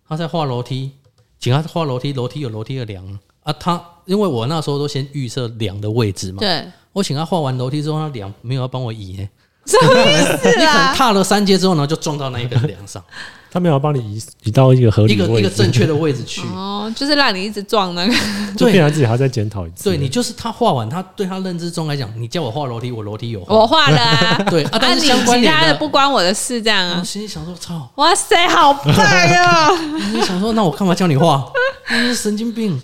[0.09, 0.93] 他在画楼梯，
[1.39, 3.07] 请他画楼梯，楼梯有楼梯的梁
[3.47, 3.53] 啊。
[3.59, 9.29] 他因为我那时候都先预设梁的位置嘛，对，我请他画完楼梯之后，他梁没有要帮我移、欸，
[9.67, 10.95] 什么意思 你可能啊？
[10.95, 13.03] 踏了三阶之后，然后就撞到那一根梁上，
[13.51, 16.43] 他没有帮你移移到一个合一个理的位置，一个正确的位置去。
[16.55, 18.13] 哦，就是让你一直撞那个，
[18.57, 19.83] 就变对，成自己还要再检讨一次。
[19.83, 23.57] 对你就是他画完，他对他认知中来讲，你叫我画楼梯，我楼梯有画。
[23.57, 24.37] 我画了啊。
[24.49, 27.03] 对啊，啊，但是你相关其他的不关我的事，这样我啊？
[27.03, 27.91] 心里想说，操！
[27.97, 29.71] 哇塞，好棒啊！
[29.73, 31.45] 我心里想说，那我干嘛叫你画？
[31.91, 32.81] 你是神经病。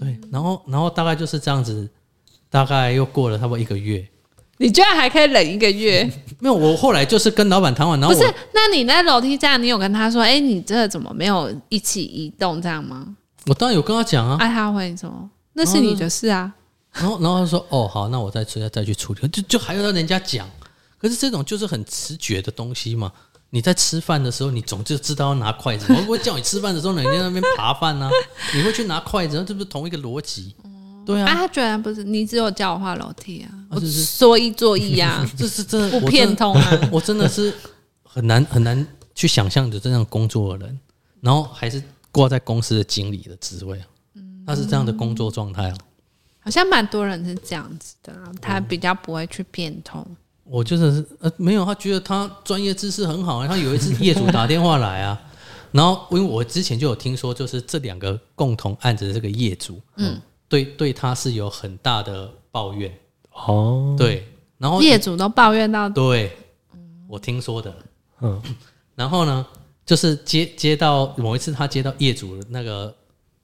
[0.00, 1.88] 对，然后然后大概就是这样子，
[2.48, 4.04] 大概又过了差不多一个月。
[4.56, 6.04] 你居然还可以忍一个月？
[6.40, 8.34] 没有，我后来就是跟老板谈完，然后不是？
[8.52, 13.06] 那你在楼梯站，你有跟他说，哎、你这怎么没有一起移动这样吗？
[13.46, 15.30] 我当然有跟他讲啊，啊，他会什么？
[15.54, 16.52] 那是你的事啊。
[16.92, 20.48] 然后然后他说哦好，那我再再再去处理，就就还要让人家讲。
[20.98, 23.10] 可是这种就是很直觉的东西嘛。
[23.50, 25.92] 你在吃饭的时候，你总就知道要拿筷子。
[25.92, 28.08] 我不会 叫你吃饭的时候，你在那边扒饭啊，
[28.54, 30.54] 你会去拿筷子，这不是同一个逻辑？
[31.04, 36.88] 对啊，啊，他居然不是，你只有叫我画楼梯啊，我 是是说一做一啊，这是真的不骗通啊。
[36.92, 37.52] 我真的是
[38.04, 40.78] 很难很难去想象有这样工作的人，
[41.20, 41.82] 然后还是
[42.12, 43.86] 挂在公司的经理的职位啊，
[44.46, 45.76] 他是这样的工作状态啊。
[46.42, 50.06] 好像蛮多人是这样子的啊，他比较不会去变通。
[50.50, 53.46] 我就是呃没有，他觉得他专业知识很好啊。
[53.46, 55.20] 他有一次业主打电话来啊，
[55.70, 62.92] 然后因为我之前就有听说，就是这两个共同案子的这个业主，嗯，对对他是有很大的抱怨，
[63.32, 64.26] 哦，对，
[64.58, 66.36] 然后业主都抱怨到，对，
[67.06, 67.72] 我听说的，
[68.20, 68.42] 嗯，
[68.96, 69.46] 然后呢，
[69.86, 72.92] 就是接接到某一次他接到业主那个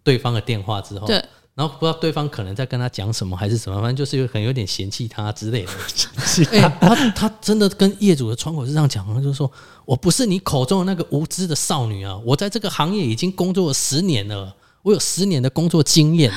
[0.03, 1.25] 对方的电话之后，对，
[1.57, 5.73] 然后不知道对方可能在跟他讲什么还是什么，反正就是有可能有点嫌弃他之类的。
[6.19, 9.51] 是 哎、他他真的跟业主的窗口是这样讲，他就说
[9.87, 16.31] ：“我不是你口中的那个无知的少女啊，我在这个行业已经工作了十年了，我有十年的工作经验。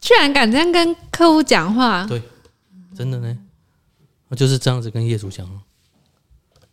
[0.00, 2.22] 居然敢这样跟客户讲话，对，
[2.96, 3.36] 真的呢，
[4.28, 5.46] 我就是这样子跟业主讲。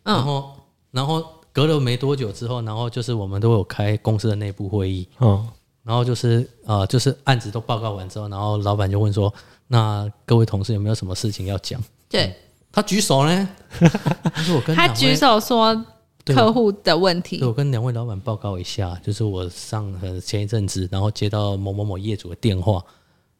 [0.02, 0.54] 然嗯，后，
[0.92, 5.46] 然后隔了没多久之后，然后就是我们都有开公司的内部会议，哦，
[5.86, 9.32] 然后就是呃，就是案子都报告完之后，然后老板就问说
[9.68, 12.34] ：“那各位同事有没有什么事情要讲对？”
[12.72, 15.84] 他举手呢， 他说：“我跟他举手说
[16.24, 22.84] 客户的问题对，，我跟两位老板报告一下，就是我上呃前一阵子，然后接到某某某业主的电话，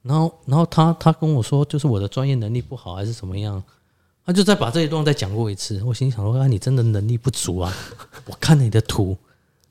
[0.02, 3.60] 然后然后他他跟我说，就是我的专业能力不好还是怎么样，
[4.24, 5.82] 他就再把这一段再讲过一次。
[5.82, 7.74] 我心想说，啊，你真的能力不足啊！
[8.26, 9.16] 我看你的图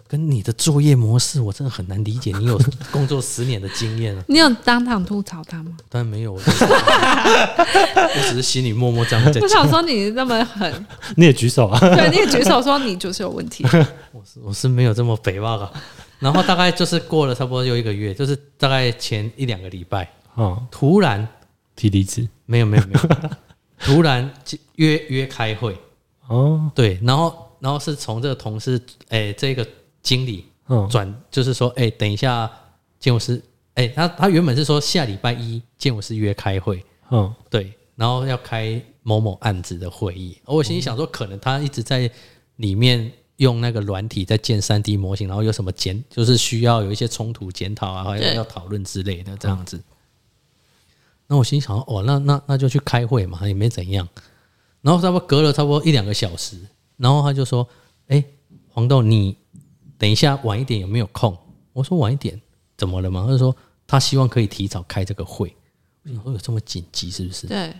[0.07, 2.31] 跟你的作业模式，我真的很难理解。
[2.37, 2.59] 你有
[2.91, 4.23] 工作十年的经验啊？
[4.27, 5.71] 你有当场吐槽他吗？
[5.89, 9.47] 当然没有，我只是 我只是心里默默这样在我。
[9.47, 10.85] 想说你那么狠，
[11.17, 11.79] 你也举手啊？
[11.79, 13.65] 对，你也举手说你就是有问题，
[14.11, 15.71] 我是我是没有这么肥吧啊。
[16.19, 21.27] 然后大概就是过了差不多又一个月，就是大概前一两个礼拜，嗯，突然
[21.75, 23.29] 提离职没有没有没有，
[23.79, 24.31] 突然
[24.75, 25.75] 约约开会，
[26.27, 29.67] 哦，对，然后然后是从这个同事哎、这个
[30.05, 32.49] 经理嗯，转，就是说哎、等一下
[32.99, 33.41] 建筑师
[33.73, 42.09] 哎、他他原本是说下礼拜一建筑师约开会，嗯，对，然后要开某某案子的会议，我心里想说，可能他一直在
[42.57, 48.35] 里面用那个软体在建三 D 模型，然后有什么检，就是需要有一些冲突检讨啊，还有对。
[48.35, 49.81] 要讨论之类的这样子。
[51.27, 54.07] 那我心想，哦，那那那就去开会嘛，也没怎样。
[54.81, 56.57] 然后差不多隔了差不多一两个小时，
[56.97, 57.67] 然后他就说
[58.07, 58.23] ：“哎、
[58.69, 59.35] 黄豆，你
[59.97, 61.37] 等一下晚一点有没有空？”
[61.73, 62.39] 我说：“晚一点，
[62.77, 63.55] 怎么了嘛？”他就说
[63.85, 65.55] 他希望可以提早开这个会。
[66.03, 67.47] 我想说有这么紧急是不是？
[67.47, 67.73] 对，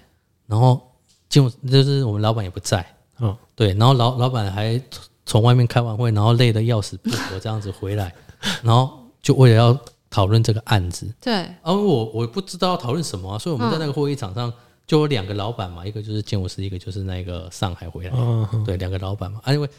[0.48, 0.82] 然后
[1.30, 2.86] 就就是我们老板也不在，
[3.20, 4.82] 嗯，对，然后老老板还
[5.26, 8.14] 从外面开完会，然后累得要死不活这样子回来，
[8.64, 14.52] 然后就为了要讨论这个案子，对，啊，我我不知道要讨论什么，所以我们在那个会议场上
[14.88, 19.70] 就有两个老板嘛，一个就是建筑师，一个就是那个上海回来，哦，对，两个老板嘛，啊，因为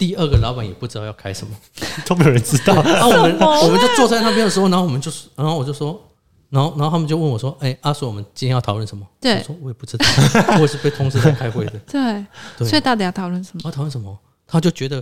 [0.00, 1.54] 第二个老板也不知道要开什么，
[2.06, 2.74] 都没有人知道。
[2.82, 6.06] 然 后我们我们就坐在那边的时候，然后我们就然后我就说。
[6.48, 10.04] 然后，然后他们就问我说：“哎、阿叔，我们今天要讨论什么？”对我说：“我也不知道，
[10.58, 12.26] 我也是被通知在开会的。”对，
[12.58, 13.60] 对所以到底要讨论什么？
[13.66, 14.18] 要讨论什么？
[14.48, 15.00] 他就觉得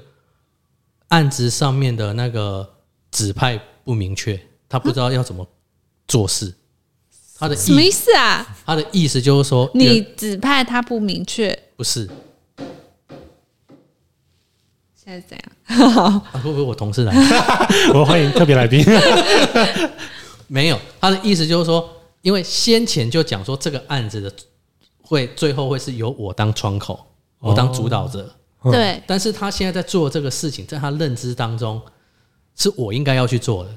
[1.08, 2.68] 案子上面的那个
[3.10, 5.46] 指派不明确，他不知道要怎么
[6.06, 6.54] 做事。
[7.38, 8.46] 他的什么意意思啊？
[8.66, 12.06] 他的意思就是说，你指派他不明确，不是
[15.08, 15.96] 现在是怎样？
[16.32, 16.38] 啊？
[16.42, 17.14] 会不会我同事来？
[17.94, 18.84] 我欢迎特别来宾。
[20.48, 21.88] 没有，他的意思就是说，
[22.20, 24.30] 因为先前就讲说这个案子的
[25.00, 27.00] 会最后会是由我当窗口，
[27.38, 28.30] 我当主导者。
[28.64, 31.80] 嗯对，但是他现在在做这个事情，在他认知当中
[32.56, 33.70] 是我应该要去做的，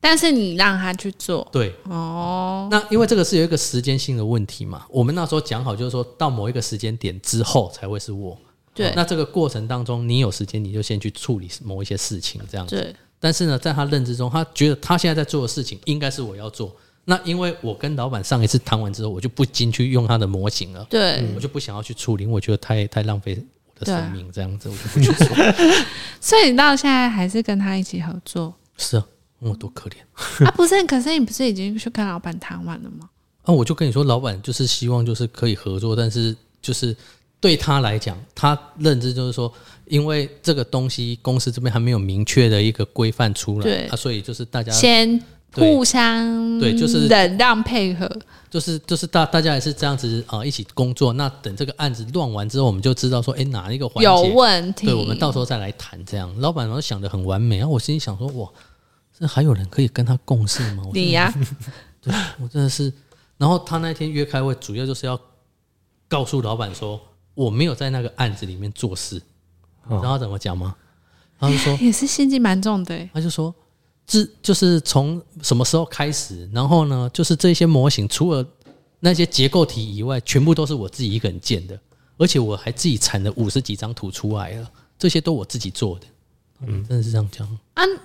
[0.00, 8.36] 但是你让他去做对，哦，那因为这个是有一个时间性的问题嘛，我们那时候讲好就是说到某一个时间点之后才会是我。
[8.74, 12.76] 对那这个过程当中，你有时间你就先去处理某一些事情，这样子。
[12.76, 16.74] 对但是呢，在他认知中，他觉得他现在在做的事情应该是我要做。
[17.04, 25.36] 那因为我跟老板上一次谈完之后，我就不进去用他的模型了，对，我就不想要去处理，我觉得太太浪费我的生命，这样子我就不去做。
[26.20, 29.06] 所以你到现在还是跟他一起合作是啊，
[29.40, 30.50] 我多可怜啊？
[30.52, 33.08] 不是，可是你不是已经去跟老板谈完了吗？
[33.42, 33.52] 啊！
[33.52, 36.96] 我就跟你说，老板就是希望就是可以合作，但是就是
[37.42, 39.52] 对他来讲，他认知就是说，
[39.86, 45.20] 因为这个东西公司这边还没有明确的一个规范出来对啊，所以就是大家先
[45.54, 48.08] 互相对就是忍让配合，
[48.48, 51.12] 就是就是大大家也是这样子啊、一起工作。
[51.12, 54.86] 那等这个案子乱完之后，我们就知道说，哎，哪一个环节有问题。
[54.86, 56.32] 对，我们到时候再来谈这样。
[56.40, 58.48] 老板都想的很完美，然后我心里想说，哇，
[59.18, 60.84] 这还有人可以跟他共事吗？
[60.86, 61.34] 我你呀、
[62.00, 62.90] 对我真的是。
[63.36, 65.20] 然后他那天约开会，主要就是要
[66.08, 66.98] 告诉老板说，
[67.34, 69.20] 我没有在那个案子里面做事。
[69.88, 70.74] 哦然后他怎么讲吗？
[71.38, 73.10] 他就说， 也是心机蛮重的欸。
[73.12, 73.52] 他就说，
[74.06, 78.46] 这就是从什么时候开始，然后呢，就是这些模型除了
[79.00, 81.76] 那些结构体以外，全部都是我自己一个人建的，
[82.16, 86.06] 而且我还自己产了五十几张图出来了，这些都我自己做的。
[86.60, 87.44] 嗯，真的是这样讲。
[87.74, 87.98] 啊，那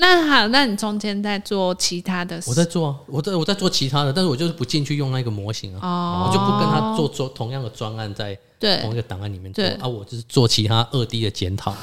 [0.00, 2.48] 那好，那你中间在做其他的事？
[2.48, 8.38] 我在做啊，我在我在做其他的，但是我就是不进去用那个模型啊，哦，我就不跟他做做同样的专案在
[8.80, 11.74] 同一个档案里面做啊，我就是做其他二 D 的检讨。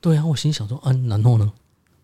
[0.00, 1.52] 对啊，我心想说啊，然后呢？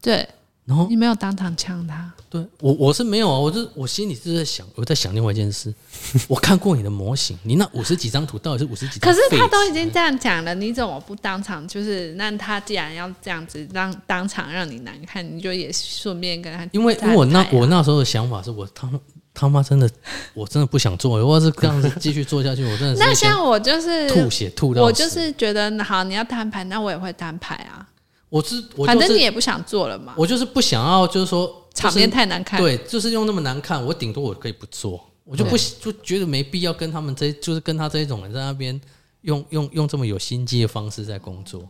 [0.03, 0.29] 对，
[0.67, 5.73] 然后你没有当场呛他，对我我是没有啊，我就是我心里是在想，我在想另外一件事。
[6.27, 9.39] 我看过你的模型，你那五十几张图到底是五十几张可是？
[9.39, 11.67] 他都已经这样讲了，你怎么不当场？
[11.69, 18.91] 就是那他既然要这样子让当场让你难看，你就也顺便跟他因为因为我那我那时候的想法是我他
[19.33, 19.89] 他妈真的
[20.35, 27.87] 我真的不想做，如果是这样子继续做下去，我真的是那像我就是吐血吐到我就是觉得好，你要摊牌，那我也会摊牌啊。
[28.37, 32.61] 我是我反正你也不想做了嘛，我就是不想要，就是说场面太难看。
[32.61, 38.79] 对，就是用那么难看，我顶多我可以不做，我就不就觉得没必要跟他们这就是跟他这一种人在那边
[39.23, 41.67] 用用用这么有心机的方式在工作。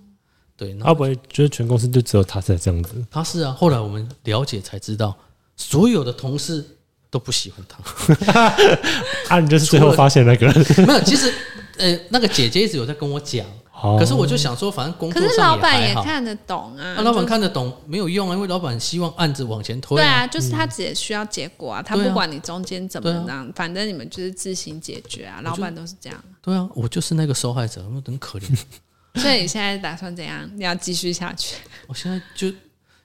[0.57, 3.05] 对，然后会不会觉得全公司就只有他才这样子？
[3.11, 5.14] 他是啊，后来我们了解才知道，
[5.55, 6.64] 所有的同事
[7.11, 8.57] 都不喜欢他。
[9.29, 10.87] 啊，你就是最后发现那个人。
[10.87, 11.33] 没有，其实
[11.76, 13.44] 呃，那个姐姐一直有在跟我讲，
[13.83, 15.81] 哦可是我就想说，反正工可是老板。
[15.81, 25.41] 也看得懂啊，那老板看得懂没有用啊，因为老板希望案子往前推、对啊，就是他只需要结果啊，他不管你中间怎么样，反正你们就是自行解决啊。
[25.43, 28.59] 老板都是这样，对啊，我就是那个受害者，我很可怜。
[29.21, 30.49] 所以你现在打算怎样？
[30.55, 31.57] 你要继续下去？
[31.87, 32.51] 我现在就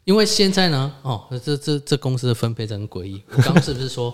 [0.05, 3.21] 因为现在呢，哦，这这这公司的分配真很诡异。
[3.29, 4.13] 我刚刚是不是说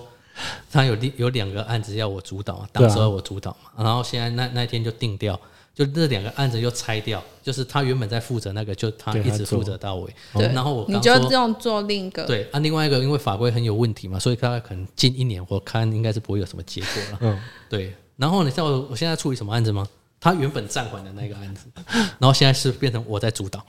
[0.72, 5.40] 他有另有两个案子要我主导当时要我主导嘛，然后现在那那天就定掉，
[5.78, 10.12] 就这两个案子又拆掉，就是他原本在负责那个，就他一直负责到尾。
[10.34, 17.18] 对，然后我你就刚说用做另一个，对啊，另外一个因为法规很有问题嘛，所以大概可能近一年我看应该是不会有什么结果了。
[17.22, 19.88] 嗯，对，然后你知道我我现在处理什么案子吗？
[20.20, 21.68] 他原本暂缓的那个案子，
[22.18, 23.64] 然后现在是变成我在主导，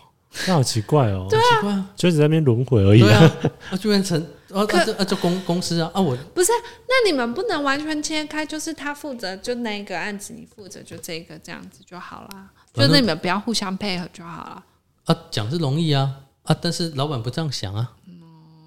[0.47, 3.07] 那好奇怪哦，奇怪啊，就只在那边轮回而已啊。
[3.07, 6.50] 对啊，那就变成啊啊这啊这公公司啊啊我不是？
[6.87, 12.48] 那你们不能完全切开，就是他负责就那个案子，你负责就这个这样子就好啦。
[12.74, 14.64] 就是你们不要互相配合就好了，
[15.06, 16.11] 啊讲是容易啊
[16.44, 17.90] 啊，但是老板不这样想啊，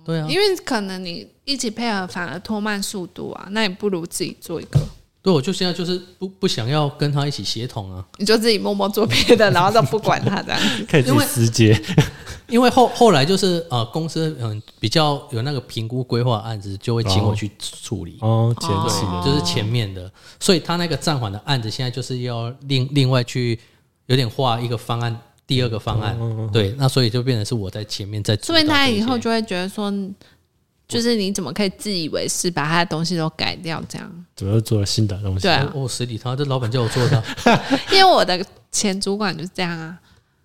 [0.03, 4.79] 对啊，因为可能你一起配合反而拖慢速度啊，那你不如自己做一个。
[5.23, 10.83] 对我就现在就是不不想要跟他一起协同啊，你就自己默默做别的，然后都不管他这样子。
[10.89, 11.79] 可以自己私接，
[12.51, 18.17] 因为后后来就是呃公司嗯比较有那个评估规划案子，就会请我去处理。
[18.19, 23.57] 哦，前哦期的，就是前面的，所以他那个暂缓的案子，现在就是要另另外去
[24.07, 26.17] 有点画一个方案，第二个方案，
[26.51, 29.91] 对，那所以就变成是我在前面在所以他以后就会觉得说，
[30.87, 34.25] 就是你怎么可以自以为是，把他的东西都改掉这样？
[34.35, 35.43] 怎么又做了新的东西？
[35.43, 37.23] 对啊，哦，实体他这老板叫我做的啊
[37.93, 39.97] 因为我的前主管就是这样啊。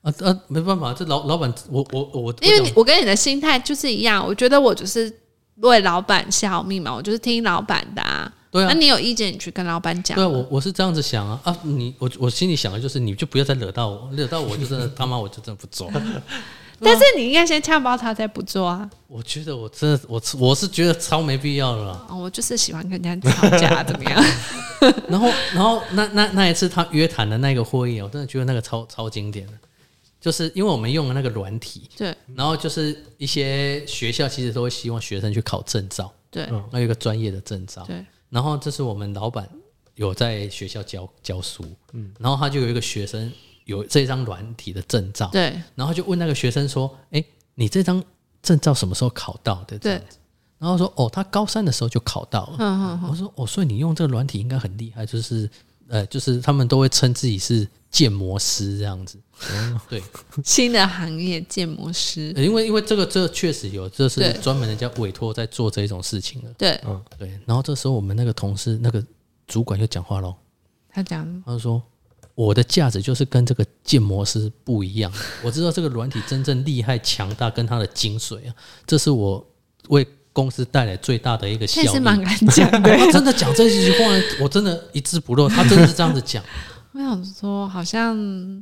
[0.07, 5.13] 啊啊，没办法，这老老板，我我我，因为你我跟你的心态就是一样，我觉得我就是
[5.57, 8.33] 为老板效命嘛，我就是听老板的啊。
[8.53, 10.25] 对啊那，你有意见，你去跟老板讲对。
[10.25, 15.91] 啊，我我是这样子想啊啊，你我我心里想的就是，你就不要再惹到我，惹到我 就真的他妈我就真的不做。
[16.79, 18.89] 但是你应该先呛爆他，再不做啊。
[19.09, 22.07] 我觉得我真的我我是觉得超没必要的啦。
[22.09, 24.25] 哦，我就是喜欢跟人家吵架，怎么样？
[25.09, 29.53] 然后然后那那那一次他约谈的那个会议，我真的觉得那个超超经典的，
[30.27, 37.85] 就是因为我们用的那个软体，对然后就是一些学校其实都会希望学生去考证照，对嗯那有一个专业的证照。
[37.87, 39.49] 对，然后这是我们老板
[39.95, 43.33] 有在学校教教书，嗯，然后他就有一个学生
[43.67, 47.25] 有这张软体的证照，对然后就问那个学生说：“哎，
[47.55, 48.03] 你这张
[48.43, 50.03] 证照什么时候考到的？”对。
[50.59, 52.57] 然后说：“哦，他高三的时候就考到了。
[52.59, 55.49] 嗯嗯我说：“哦，所以你用这个软体应该很厉害，就是
[55.87, 59.21] 呃，就是他们都会称自己是建模师这样子。
[59.89, 60.03] 对，
[60.43, 66.49] 新的行业建模师，因为因为这个这确实有，这是专门人家委托在做这种事情的。
[66.57, 66.81] 对。
[66.87, 67.03] 嗯。
[67.19, 69.05] 对，然后这时候我们那个同事那个
[69.47, 70.35] 主管就讲话喽，
[70.89, 71.43] 他讲。
[71.45, 71.83] 他就说
[72.35, 75.13] ：“我的价值就是跟这个建模师不一样，
[75.45, 78.55] 我知道这个软体真正厉害强大跟它的精髓啊，
[78.87, 79.47] 这是我
[79.89, 82.97] 为公司带来最大的一个效益。”是蛮敢讲的。
[82.97, 84.05] 他真的讲这句话，
[84.41, 86.43] 我真的一字不漏，他真的是这样子讲。
[86.97, 88.17] 我想说，好像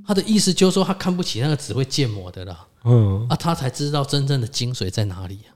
[0.04, 5.54] 他的意思就是说，他看不起那个只会建模的啦，嗯，啊，他才知道真正的精髓在哪里、啊。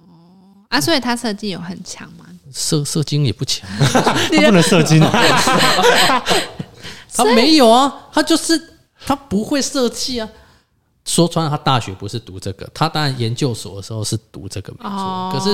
[0.68, 2.24] 啊，所以他设计有很强吗？
[2.52, 5.00] 射射精也不强， 他不能射精，
[7.12, 8.74] 他没有啊，他就是
[9.04, 10.28] 他不会设计啊。
[11.04, 14.90] 说穿了，他大学不是读这个，他当然研究所的时候是读这个没错。
[14.90, 15.48] 哦，可是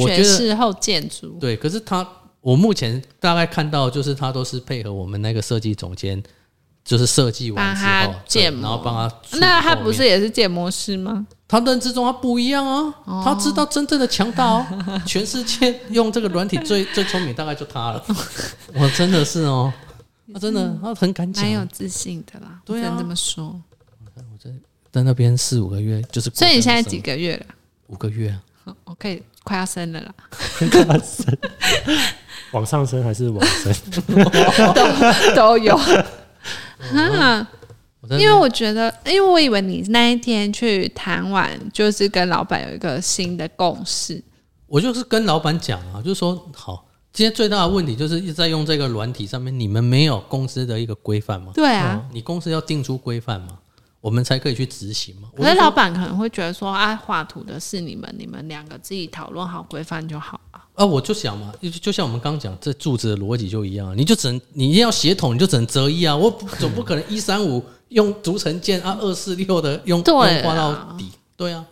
[0.00, 2.06] 我觉得事后建筑，对，可是他
[2.40, 6.20] 我目前大概看到，就是他都是配合我们那个设计总监，
[6.90, 8.62] 就是设计完之后，建模。
[8.62, 11.24] 然后帮他那他不是也是建模师吗？
[11.46, 13.22] 他认知中他不一样啊，哦。
[13.24, 14.66] 他知道真正的强大哦，
[15.06, 18.04] 全世界用这个软体最 最聪明大概就他了，
[18.74, 19.72] 我真的是哦，
[20.34, 21.44] 他真的他很敢讲。
[21.44, 22.96] 蛮，有自信的啦，对啊。
[22.98, 23.54] 这么说。
[24.16, 24.50] 我在
[24.90, 27.46] 在那边四五个月就是所以你现在几个月了？
[27.86, 30.00] 五个月啊，好我可以快要生了。
[30.00, 30.12] 啦，
[30.58, 31.38] 生
[32.50, 33.72] 往上升还是往升？
[34.74, 35.78] 都都有。
[36.80, 37.48] 啊，
[38.00, 44.22] 我在那边因为我觉得，因为我以为你那一天去谈完，就是跟老板有一个新的共识。
[44.66, 46.86] 我就是跟老板讲啊，就是说好。
[47.12, 51.50] 今天最大的问题就是一直在用这个软体上面，你们没有公司的一个规范吗？
[51.52, 53.58] 对啊，你公司要定出规范吗？
[54.00, 55.28] 我们才可以去执行嘛。
[55.36, 60.49] 我可是老板可能会觉得说，啊，画图的是你们，你们两个自己讨论好规范就好了。
[60.80, 71.62] 啊，我就想嘛，就就像我们刚刚讲，这柱子的逻辑就一样啊，你就只能你一定要协同，你就只能择一啊，我总不可能一三五用逐层键啊，二四六的用对用画到啊底，对啊，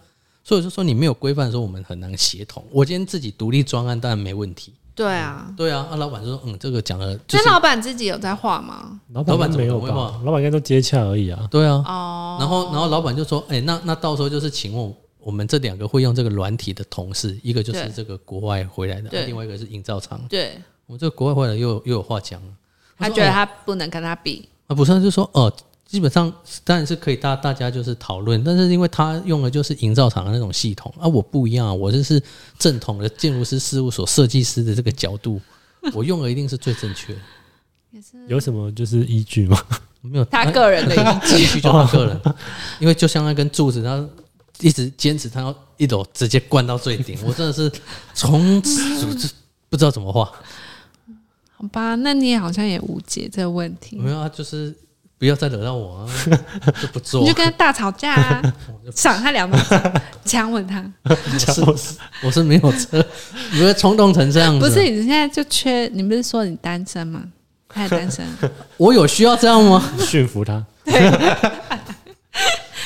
[0.44, 2.62] 所以我就说你没有规范的时候，我们很难协同。
[2.70, 9.00] 我今天自己独立专案当然没问题，对啊，对啊，啊，老板就说嗯，这个讲了就是那老板自己有在画吗？
[9.14, 10.20] 老老板板没有怎么会吧？
[10.22, 11.48] 老板应该都接洽而已啊。
[11.50, 20.20] 对啊，哦，然后，然后老板就说：“哎、那那到时候就是请问我们这两个会用这个软体的同事，一个就是这个国外回来的，啊另外一个是营造厂。
[20.28, 22.52] 对我们这个国外回来又又有话讲了。
[22.96, 25.52] 他觉得他不能跟他比，啊，不是，他就说哦，
[25.86, 26.32] 基本上
[26.64, 32.20] 当然是可以大大家就是讨论，但是因为他用的就是营造厂的那种系统啊，我不一样啊，我这是
[32.58, 35.40] 正统的建筑师事务所设计师的这个角度，
[35.94, 37.20] 我用的一定是最正确的。
[38.26, 39.58] 有什么就是依据吗？
[40.00, 41.60] 没有他个人的依据。
[41.60, 42.20] 就他个人，
[42.80, 44.06] 因为就像那根柱子，他
[44.60, 47.70] 一直坚持他要一楼直接灌到最顶，我真的是
[48.14, 49.06] 从此就
[49.68, 50.24] 不知道怎么画。
[51.56, 54.74] 好吧，那你也好像也无解这个问题，没有啊，就是
[55.18, 56.08] 不要再惹到我啊，
[56.80, 57.34] 就不做你就。
[57.34, 58.54] 跟他大吵架啊，
[58.94, 60.84] 赏他两巴掌，强吻他。
[61.04, 63.04] 我是我是没有车，
[63.52, 64.68] 你会冲动成这样子？
[64.68, 67.22] 不是，你现在就缺，你不是说你单身吗？
[67.68, 68.24] 他也单身，
[68.78, 69.92] 我有需要这样吗？
[69.98, 70.64] 驯服他，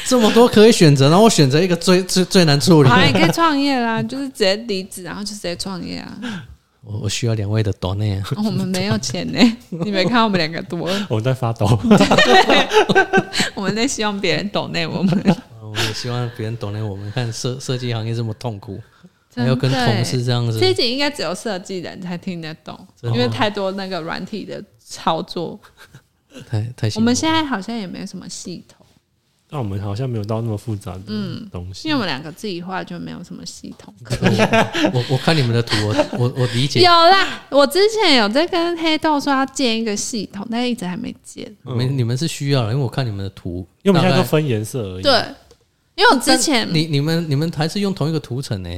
[0.07, 2.89] 这么多可以选择，然后我选择一个最最最难处理。
[2.89, 6.19] 好，你可以创业啦， 就是直接离职，然后就直接创业啊。
[6.85, 9.39] 我我需要两位的 n 啊，我们没有钱呢，
[9.71, 11.67] 你没看我们两个多，我在发抖。
[13.55, 15.37] 我们在希望别人懂内我们。
[15.63, 18.79] 我也希望别人懂内我们看设设计行业这么痛苦，
[19.35, 20.59] 还要跟同事这样子。
[20.59, 25.59] 这一集应该只有设计人才听得懂，因为太多那个软体的操作。
[26.51, 28.82] 太太我们现在好像也没有什么系统，
[29.53, 31.01] 那我们好像没有到那么复杂的
[31.51, 31.87] 东西。
[31.87, 33.93] 因为我们两个自己画就没有什么系统。
[34.95, 41.55] 我我看你们的图，我我我理解有，啦，我之前有在跟黑豆说要建一个系统，但一直还没建。
[41.65, 45.03] 你们你们是需要的，因为我看你们的图，因为我们现在都分颜色而已。
[45.03, 45.13] 对，
[45.97, 48.71] 因为我之前你你们你们还是用同一个图层呢，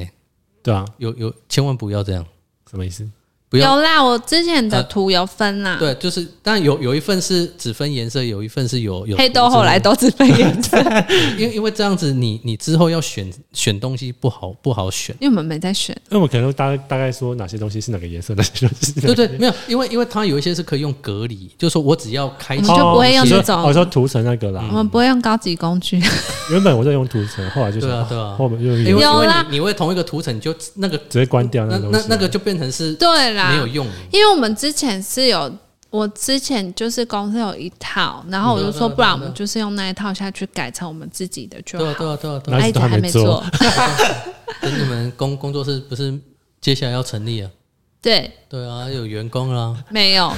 [0.60, 2.26] 对啊，有有千万不要这样，
[2.68, 3.08] 什么意思？
[3.54, 3.76] 不要。
[3.76, 10.76] 有啦，我之前的呃图有分啦，对，就是但有有一份是只分颜色，有一份是有有黑豆后来都只分颜色，
[11.38, 15.14] 因为因为这样子你你之后要选选东西不好不好选。
[15.20, 15.94] 因为我们没在选。
[16.10, 23.62] 因为我们可能大大概说哪些东西是哪个颜色，哪些东西是对对，没有，因为因为它有一些是可以用隔离，就是说我只要开启我们就不会用哦这种。
[23.62, 26.02] 我说涂层那个啦，我们不会用高级工具，
[26.50, 28.34] 原本我在用涂层，后来就是对啊对啊。
[28.36, 29.42] 后面就因为因为有啦。
[29.48, 31.78] 你你会同一个涂层，你就那个直接关掉那。
[31.90, 33.86] 那那个就变成是对啦，没有用。
[34.10, 35.52] 因为我们之前是有，
[35.90, 41.98] 我之前就是公司有一套，然后我就说，不然我们就是用那一套下去改成我们自己的就对啊好。
[41.98, 43.44] 对啊对啊对啊，哪一直都还没没做
[44.60, 46.18] 等 你们工工作室不是
[46.60, 47.50] 接下来要成立啊？
[48.02, 50.30] 对，对啊，有员工啦，没有，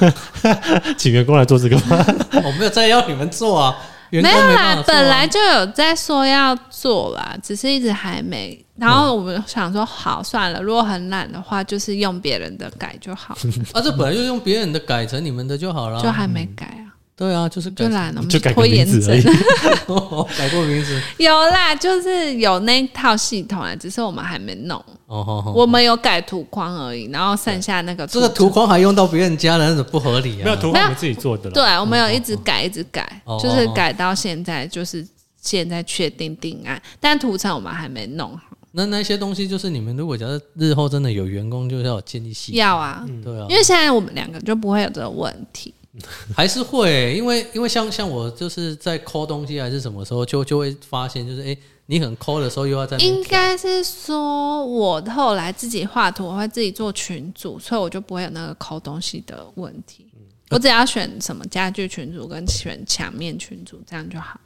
[0.96, 2.06] 请员工来做这个吗？
[2.44, 3.76] 我没有再要你们做啊，
[4.10, 8.62] 没有啦本来就有在说要做啦，只是一直还没。
[8.78, 13.34] 然后我们想说，好算了，如果很懒的话，就是用别人的改就好，
[13.72, 16.02] 啊，这本来就用别人的改成你们的就好了。
[16.02, 16.85] 就还没改啊，
[17.16, 19.22] 对啊，就是改就懒了，我们就改拖延症名字而已。
[20.36, 21.00] 改过名字。
[21.16, 24.78] 有啦，就是有那一套系统啊，只是我们还没弄。
[25.06, 30.44] 哦哦哦，我们有改图框而已，然后剩下那个这个图框还用到别人家的，那种不合理啊。
[30.44, 31.54] 没有图框我们自己做的啦。
[31.54, 35.06] 对，我们有一直改，一直改，哦就是改到现在，就是
[35.40, 38.42] 现在确定定案，但图层我们还没弄好。
[38.72, 42.58] 那那些东西就是你们如果假设日后真的有员工，就是要建立系统。
[42.58, 45.72] 要啊，对啊因，为现在我们两个就不会有这个问题。
[46.34, 60.06] 还是会、因为因为像像我就是在抠东西还是什么时候，就就会发现就是哎、你很抠的时候又要在应该是说，我后来自己画图，我会自己做群组，所以我就不会有那个抠东西的问题。
[60.50, 64.38] 我只要选什么家具群组跟选墙面群组，这样就好。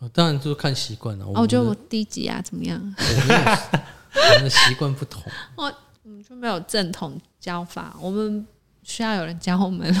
[0.00, 1.24] 呃当然就是看习惯了。
[1.24, 2.80] 哦，我觉得我低级啊，怎么样？
[2.98, 5.22] 我们的习惯不同。
[5.54, 5.64] 我
[6.04, 8.46] 们就没有正统教法，我们
[8.82, 9.94] 需要有人教我们。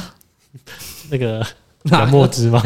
[1.10, 1.44] 那个
[1.84, 2.62] 杨墨汁吗？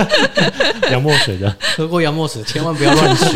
[0.90, 3.26] 杨墨水的，喝过杨墨水，千万不要乱学，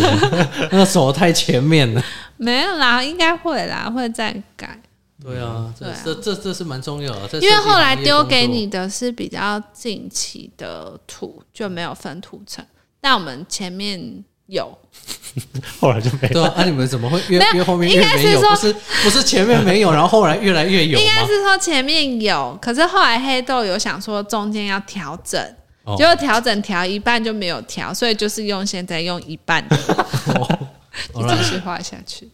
[0.71, 2.03] 那个手太前面了。
[2.37, 4.81] 没有啦，应该会啦，会再改。
[5.23, 7.39] 对啊，这啊这这这是蛮重要的。
[7.41, 12.65] 因为后来丢给你的是比较近期的图，就没有分图层。
[13.03, 14.79] 但我们前面有，
[15.81, 16.35] 后来就没了。
[16.35, 18.13] 对啊，那、你们怎么会越越后面应越没有？
[18.17, 21.27] 该是说不是不是前面没有，然后后来越来越有应该？
[21.27, 25.41] 是说前面有，可是后来黑豆有想说中间要调整，
[25.85, 29.77] 哦结果调整调一半就没有调，所以就是用现在用一半就
[31.29, 32.29] 继续画下去。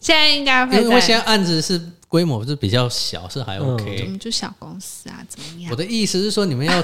[0.00, 4.02] 现在应该会因为现在，在案子是规模是比较小，是还 OK。
[4.04, 5.76] 我们就小公司啊，怎么样我？
[5.76, 6.82] 的意思是说，你们要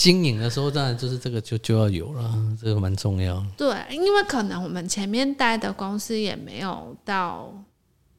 [0.00, 3.44] 经营的时候，当然就是这个就就要有了，这个蛮重要。
[3.54, 7.52] 对，因为可能我们前面待的公司也没有到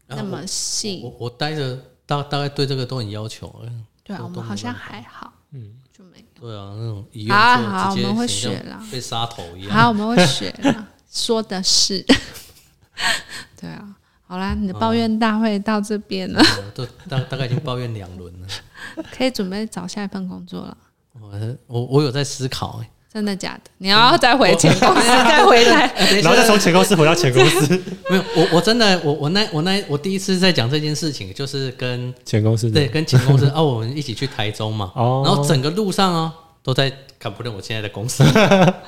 [0.06, 1.76] 那么细，我我待着
[2.06, 3.72] 大大概对这个都很要求了。
[4.04, 6.26] 对啊，我们好像还好，嗯，就没有。
[6.40, 9.72] 对啊，那种医院好啊好啊我们会学了被杀头一样。
[9.72, 12.06] 好，我们会 学了，说的是，
[13.60, 13.96] 对啊。
[14.28, 18.48] 好啦，你的抱怨大会到这边了，呃 都大大概已经抱怨两轮了。
[19.12, 20.78] 可以准备找下一份工作了。
[21.20, 21.30] 我
[21.68, 23.72] 我我有在思考、欸，真的假的？
[23.80, 25.94] 你要再回前公司 再回来？
[26.22, 35.24] 然后再从前公司回到前公司， 没有我我真的我我那我那我第一次在讲这件事情，就是跟前公司对跟前公司啊， 我们一起去台中嘛，哦。
[35.26, 36.32] 然后整个路上哦
[36.64, 38.24] 都在看不认我现在的公司，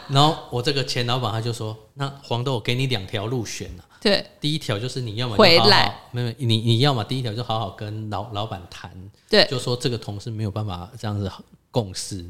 [0.07, 4.25] 然后我这个前老板他就说，那黄豆我给你两条路选啊，对。
[4.39, 8.89] 第一条就是你要么回来，没有你你要么第一条就好好跟老老板谈，
[9.29, 9.45] 对。
[9.49, 11.27] 就说这个同事没有办法这样子
[11.73, 12.23] 共识，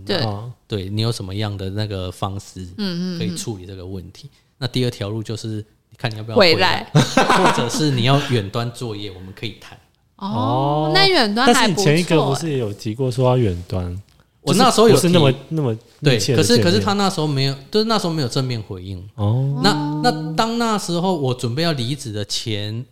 [0.67, 4.29] 对你有什么样的那个方式，嗯嗯，可以处理这个问题。
[4.57, 5.63] 那第二条路就是
[5.97, 9.77] 看你要不要回来，来或者是你要远端作业，我们可以谈。
[10.15, 11.95] 哦，那远端但是你还不错欸。
[11.97, 14.01] 前一个不是也有提过说要远端？
[14.43, 19.01] 我那时候有是那么那么对，可是可是他那时候没有，就是那时候没有正面回应。
[19.15, 19.73] 哦，那
[20.03, 22.85] 那当那时候我准备要离职的前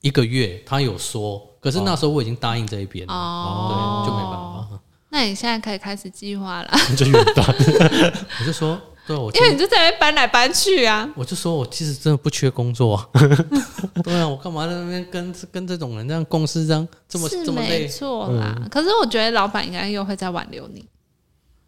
[0.00, 4.49] 一个月，他有说，可是那时候我已经答应这一边了，哦对，就没办法。
[5.10, 7.46] 那你现在可以开始计划了， 就远端。
[8.40, 11.08] 我就说，对我因为你就在那边搬来搬去啊。
[11.16, 13.08] 我就说我其实真的不缺工作、啊，
[14.04, 17.88] 对啊，我干嘛在那边跟跟这种人这样公司，这样这么这么累？
[17.88, 20.86] 错啦，可是我觉得老板应该又会再挽留你。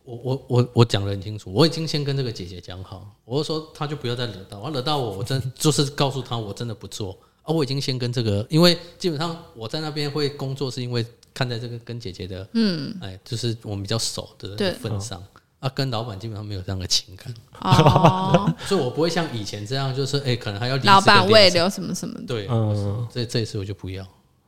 [0.04, 15.22] 我我我我讲的很清楚，我已经先跟这个姐姐讲好，我就说她就不要再惹到我，惹到我，我真就是告诉她我真的不做啊，我已经先跟这个，因为基本上我在那边会工作，是因为看在这个跟姐姐的，嗯，哎，就是我们比较熟的对份上。
[15.60, 22.26] 啊，跟老板基本上没有这样的情感，哦， 所以我不会像以前这样，就是哎、可能还要离职老板个两三未留什么什么的。
[22.26, 23.06] 对，嗯。
[23.12, 24.04] 这这一次我就不要。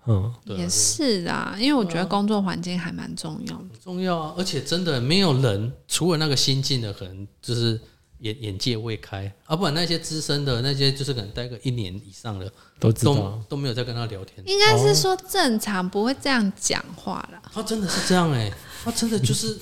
[0.07, 0.59] 嗯，对啊。
[0.59, 3.65] 也是啊，因为我觉得工作环境还蛮重要的。
[3.71, 7.81] 很重要啊，而且真的没有人，除了那个新进的，可能就是
[8.25, 12.51] 眼眼界未开，啊，不然那些资深的那些，就是可能待个一年以上的，
[12.81, 13.43] 都知道都。
[13.51, 14.43] 都没有在跟他聊天。
[14.47, 17.43] 应该是说正常不会这样讲话啦。
[17.53, 18.51] 他真的是这样哎、
[18.83, 19.55] 他真的就是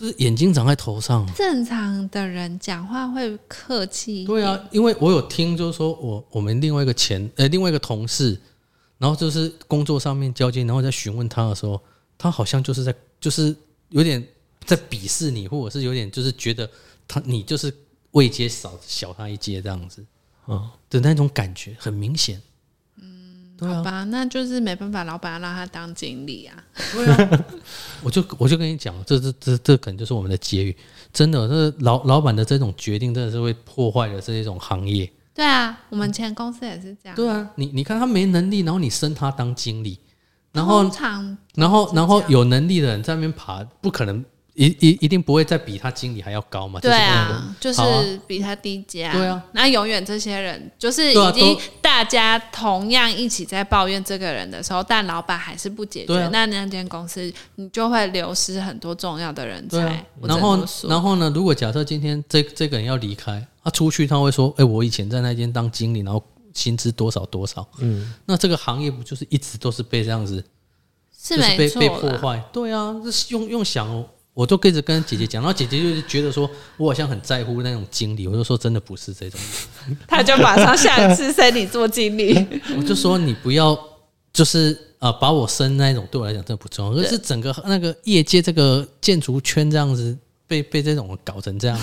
[0.00, 1.24] 就是眼睛长在头上。
[1.34, 8.36] 正常的人讲话会客气一点，对啊，因为我有听，就是说我我们另外一个前呃另外一个同事，
[8.98, 11.80] 然后就是工作上面交接，然后在询问他的时候，
[12.18, 13.54] 他好像就是在就是
[13.90, 14.26] 有点
[14.64, 16.68] 在鄙视你，或者是有点就是觉得
[17.08, 17.72] 他你就是
[18.12, 20.04] 位阶少小他一阶这样子
[20.46, 22.40] 嗯，的那种感觉，很明显。
[22.96, 26.64] 嗯，对啊，好吧，那就是没办法，老板要让他当经理啊。
[26.92, 27.44] 对啊，
[28.02, 30.76] 我就我就跟你讲，这这这这可能就是我们的结语。
[31.12, 35.10] 真的，这老老板的这种决定，真的是会破坏了这一种行业。
[35.32, 37.14] 对啊，我们前公司也是这样。
[37.14, 39.98] 对啊，你你看他没能力，然后你升他当经理，
[40.52, 44.24] 然后通常然后然后有能力的人在那边爬，不可能
[44.60, 46.78] 一一一定不会再比他经理还要高嘛？
[46.80, 46.90] 对
[47.58, 59.78] 就是啊，就是比他低阶、对啊，那永远这些人就是已经大家同样一起在抱怨这个人的时候，但老板还是不解决，啊那那间公司你就会流失很多重要的人才。
[59.78, 61.32] 啊，然后然后呢？
[61.34, 70.44] 如果假设今天这这个人要离开，他出去他会说：“哎、我以前在那间当经理，然后薪资多少多少。”嗯，那这个行业不就是一直都是被这样子，
[71.22, 72.18] 就是是没错被被破。
[72.18, 72.42] 坏？
[72.52, 74.04] 对啊，这是用用想哦。
[74.40, 79.38] 我都跟着跟姐姐讲，然后姐姐就是觉得说，我好像很在乎那种经理，我就说真的不是这种，
[80.08, 82.32] 他就马上下一次升你做经理。
[82.74, 83.78] 我就说你不要
[84.32, 90.16] 就是呃把我升那种，对我来讲真的不重要，而是整个那个业界这个建筑圈这样子
[90.46, 91.78] 被被这种搞成这样，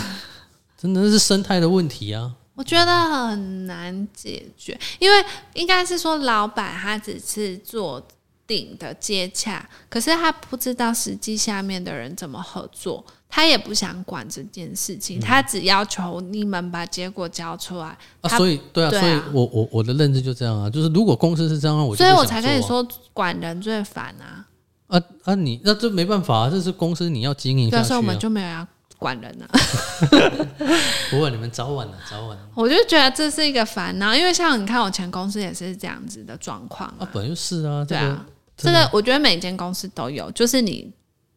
[0.81, 2.33] 真的是生态的问题啊。
[2.55, 8.01] 我觉得很难解决，因为应该是说老板他只是做
[8.47, 17.97] 定的接洽，可是他不知道实际下面的人怎么合作，他也不想管这件事嗯情，他只要求你们把结果交出来。
[18.21, 24.45] 啊，所以对啊，所以我我我的认知就这样啊，就是如果公司是这样，我就所以我才跟你说，管人最烦啊。
[24.87, 27.95] 啊啊你那这没办法啊，这是公司你要经营对啊，下去、啊。
[27.95, 28.65] 所以我们就没有要
[28.97, 29.47] 管人了。
[31.11, 32.49] 不过，你们早晚了，早晚了。
[32.55, 38.25] 我就觉得这是一个烦恼，因为像你看，我前公司也是这样子的状况啊，本来就是啊，对啊，
[38.57, 40.91] 这个我觉得每间公司都有，就是你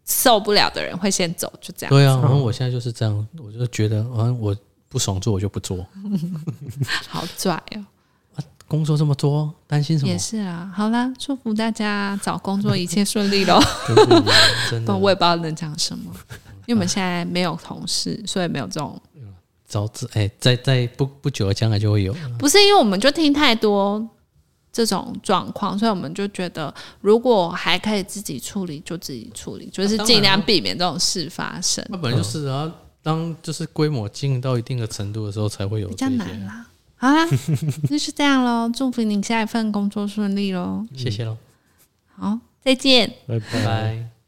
[0.06, 1.90] 受不了的人会先走，就这样。
[1.90, 4.56] 对啊，然后我现在就是这样，我就觉得，好像我
[4.88, 5.86] 不爽做我就不做，
[7.08, 7.84] 好拽哦，
[8.66, 10.18] 工作这么多，担心什么也？
[10.18, 10.72] 是啊。
[10.74, 13.60] 好啦，祝福大家找工作一切顺利喽。
[14.70, 16.10] 真的 我也不知道能讲什么，
[16.66, 19.00] 因为我们现在没有同事，所以没有这种。
[19.66, 22.12] 早知哎，在在不不久的将来就会有。
[22.36, 24.04] 不是因为我们就听太多
[24.72, 31.84] 这种状况，所以我们就觉得，如果还可以自己处理，就自己处理，就是尽量啊避免这种事发生。
[31.88, 36.66] 那本来就是啊，当就是规模经营到一定的程度的时候，才会有比较难啦。
[36.96, 37.26] 好啦，
[37.88, 40.86] 那是这样喽，祝福你下一份工作顺利喽。
[40.94, 41.36] 谢谢喽，
[42.14, 43.10] 好，再见。
[43.26, 44.19] 拜拜拜。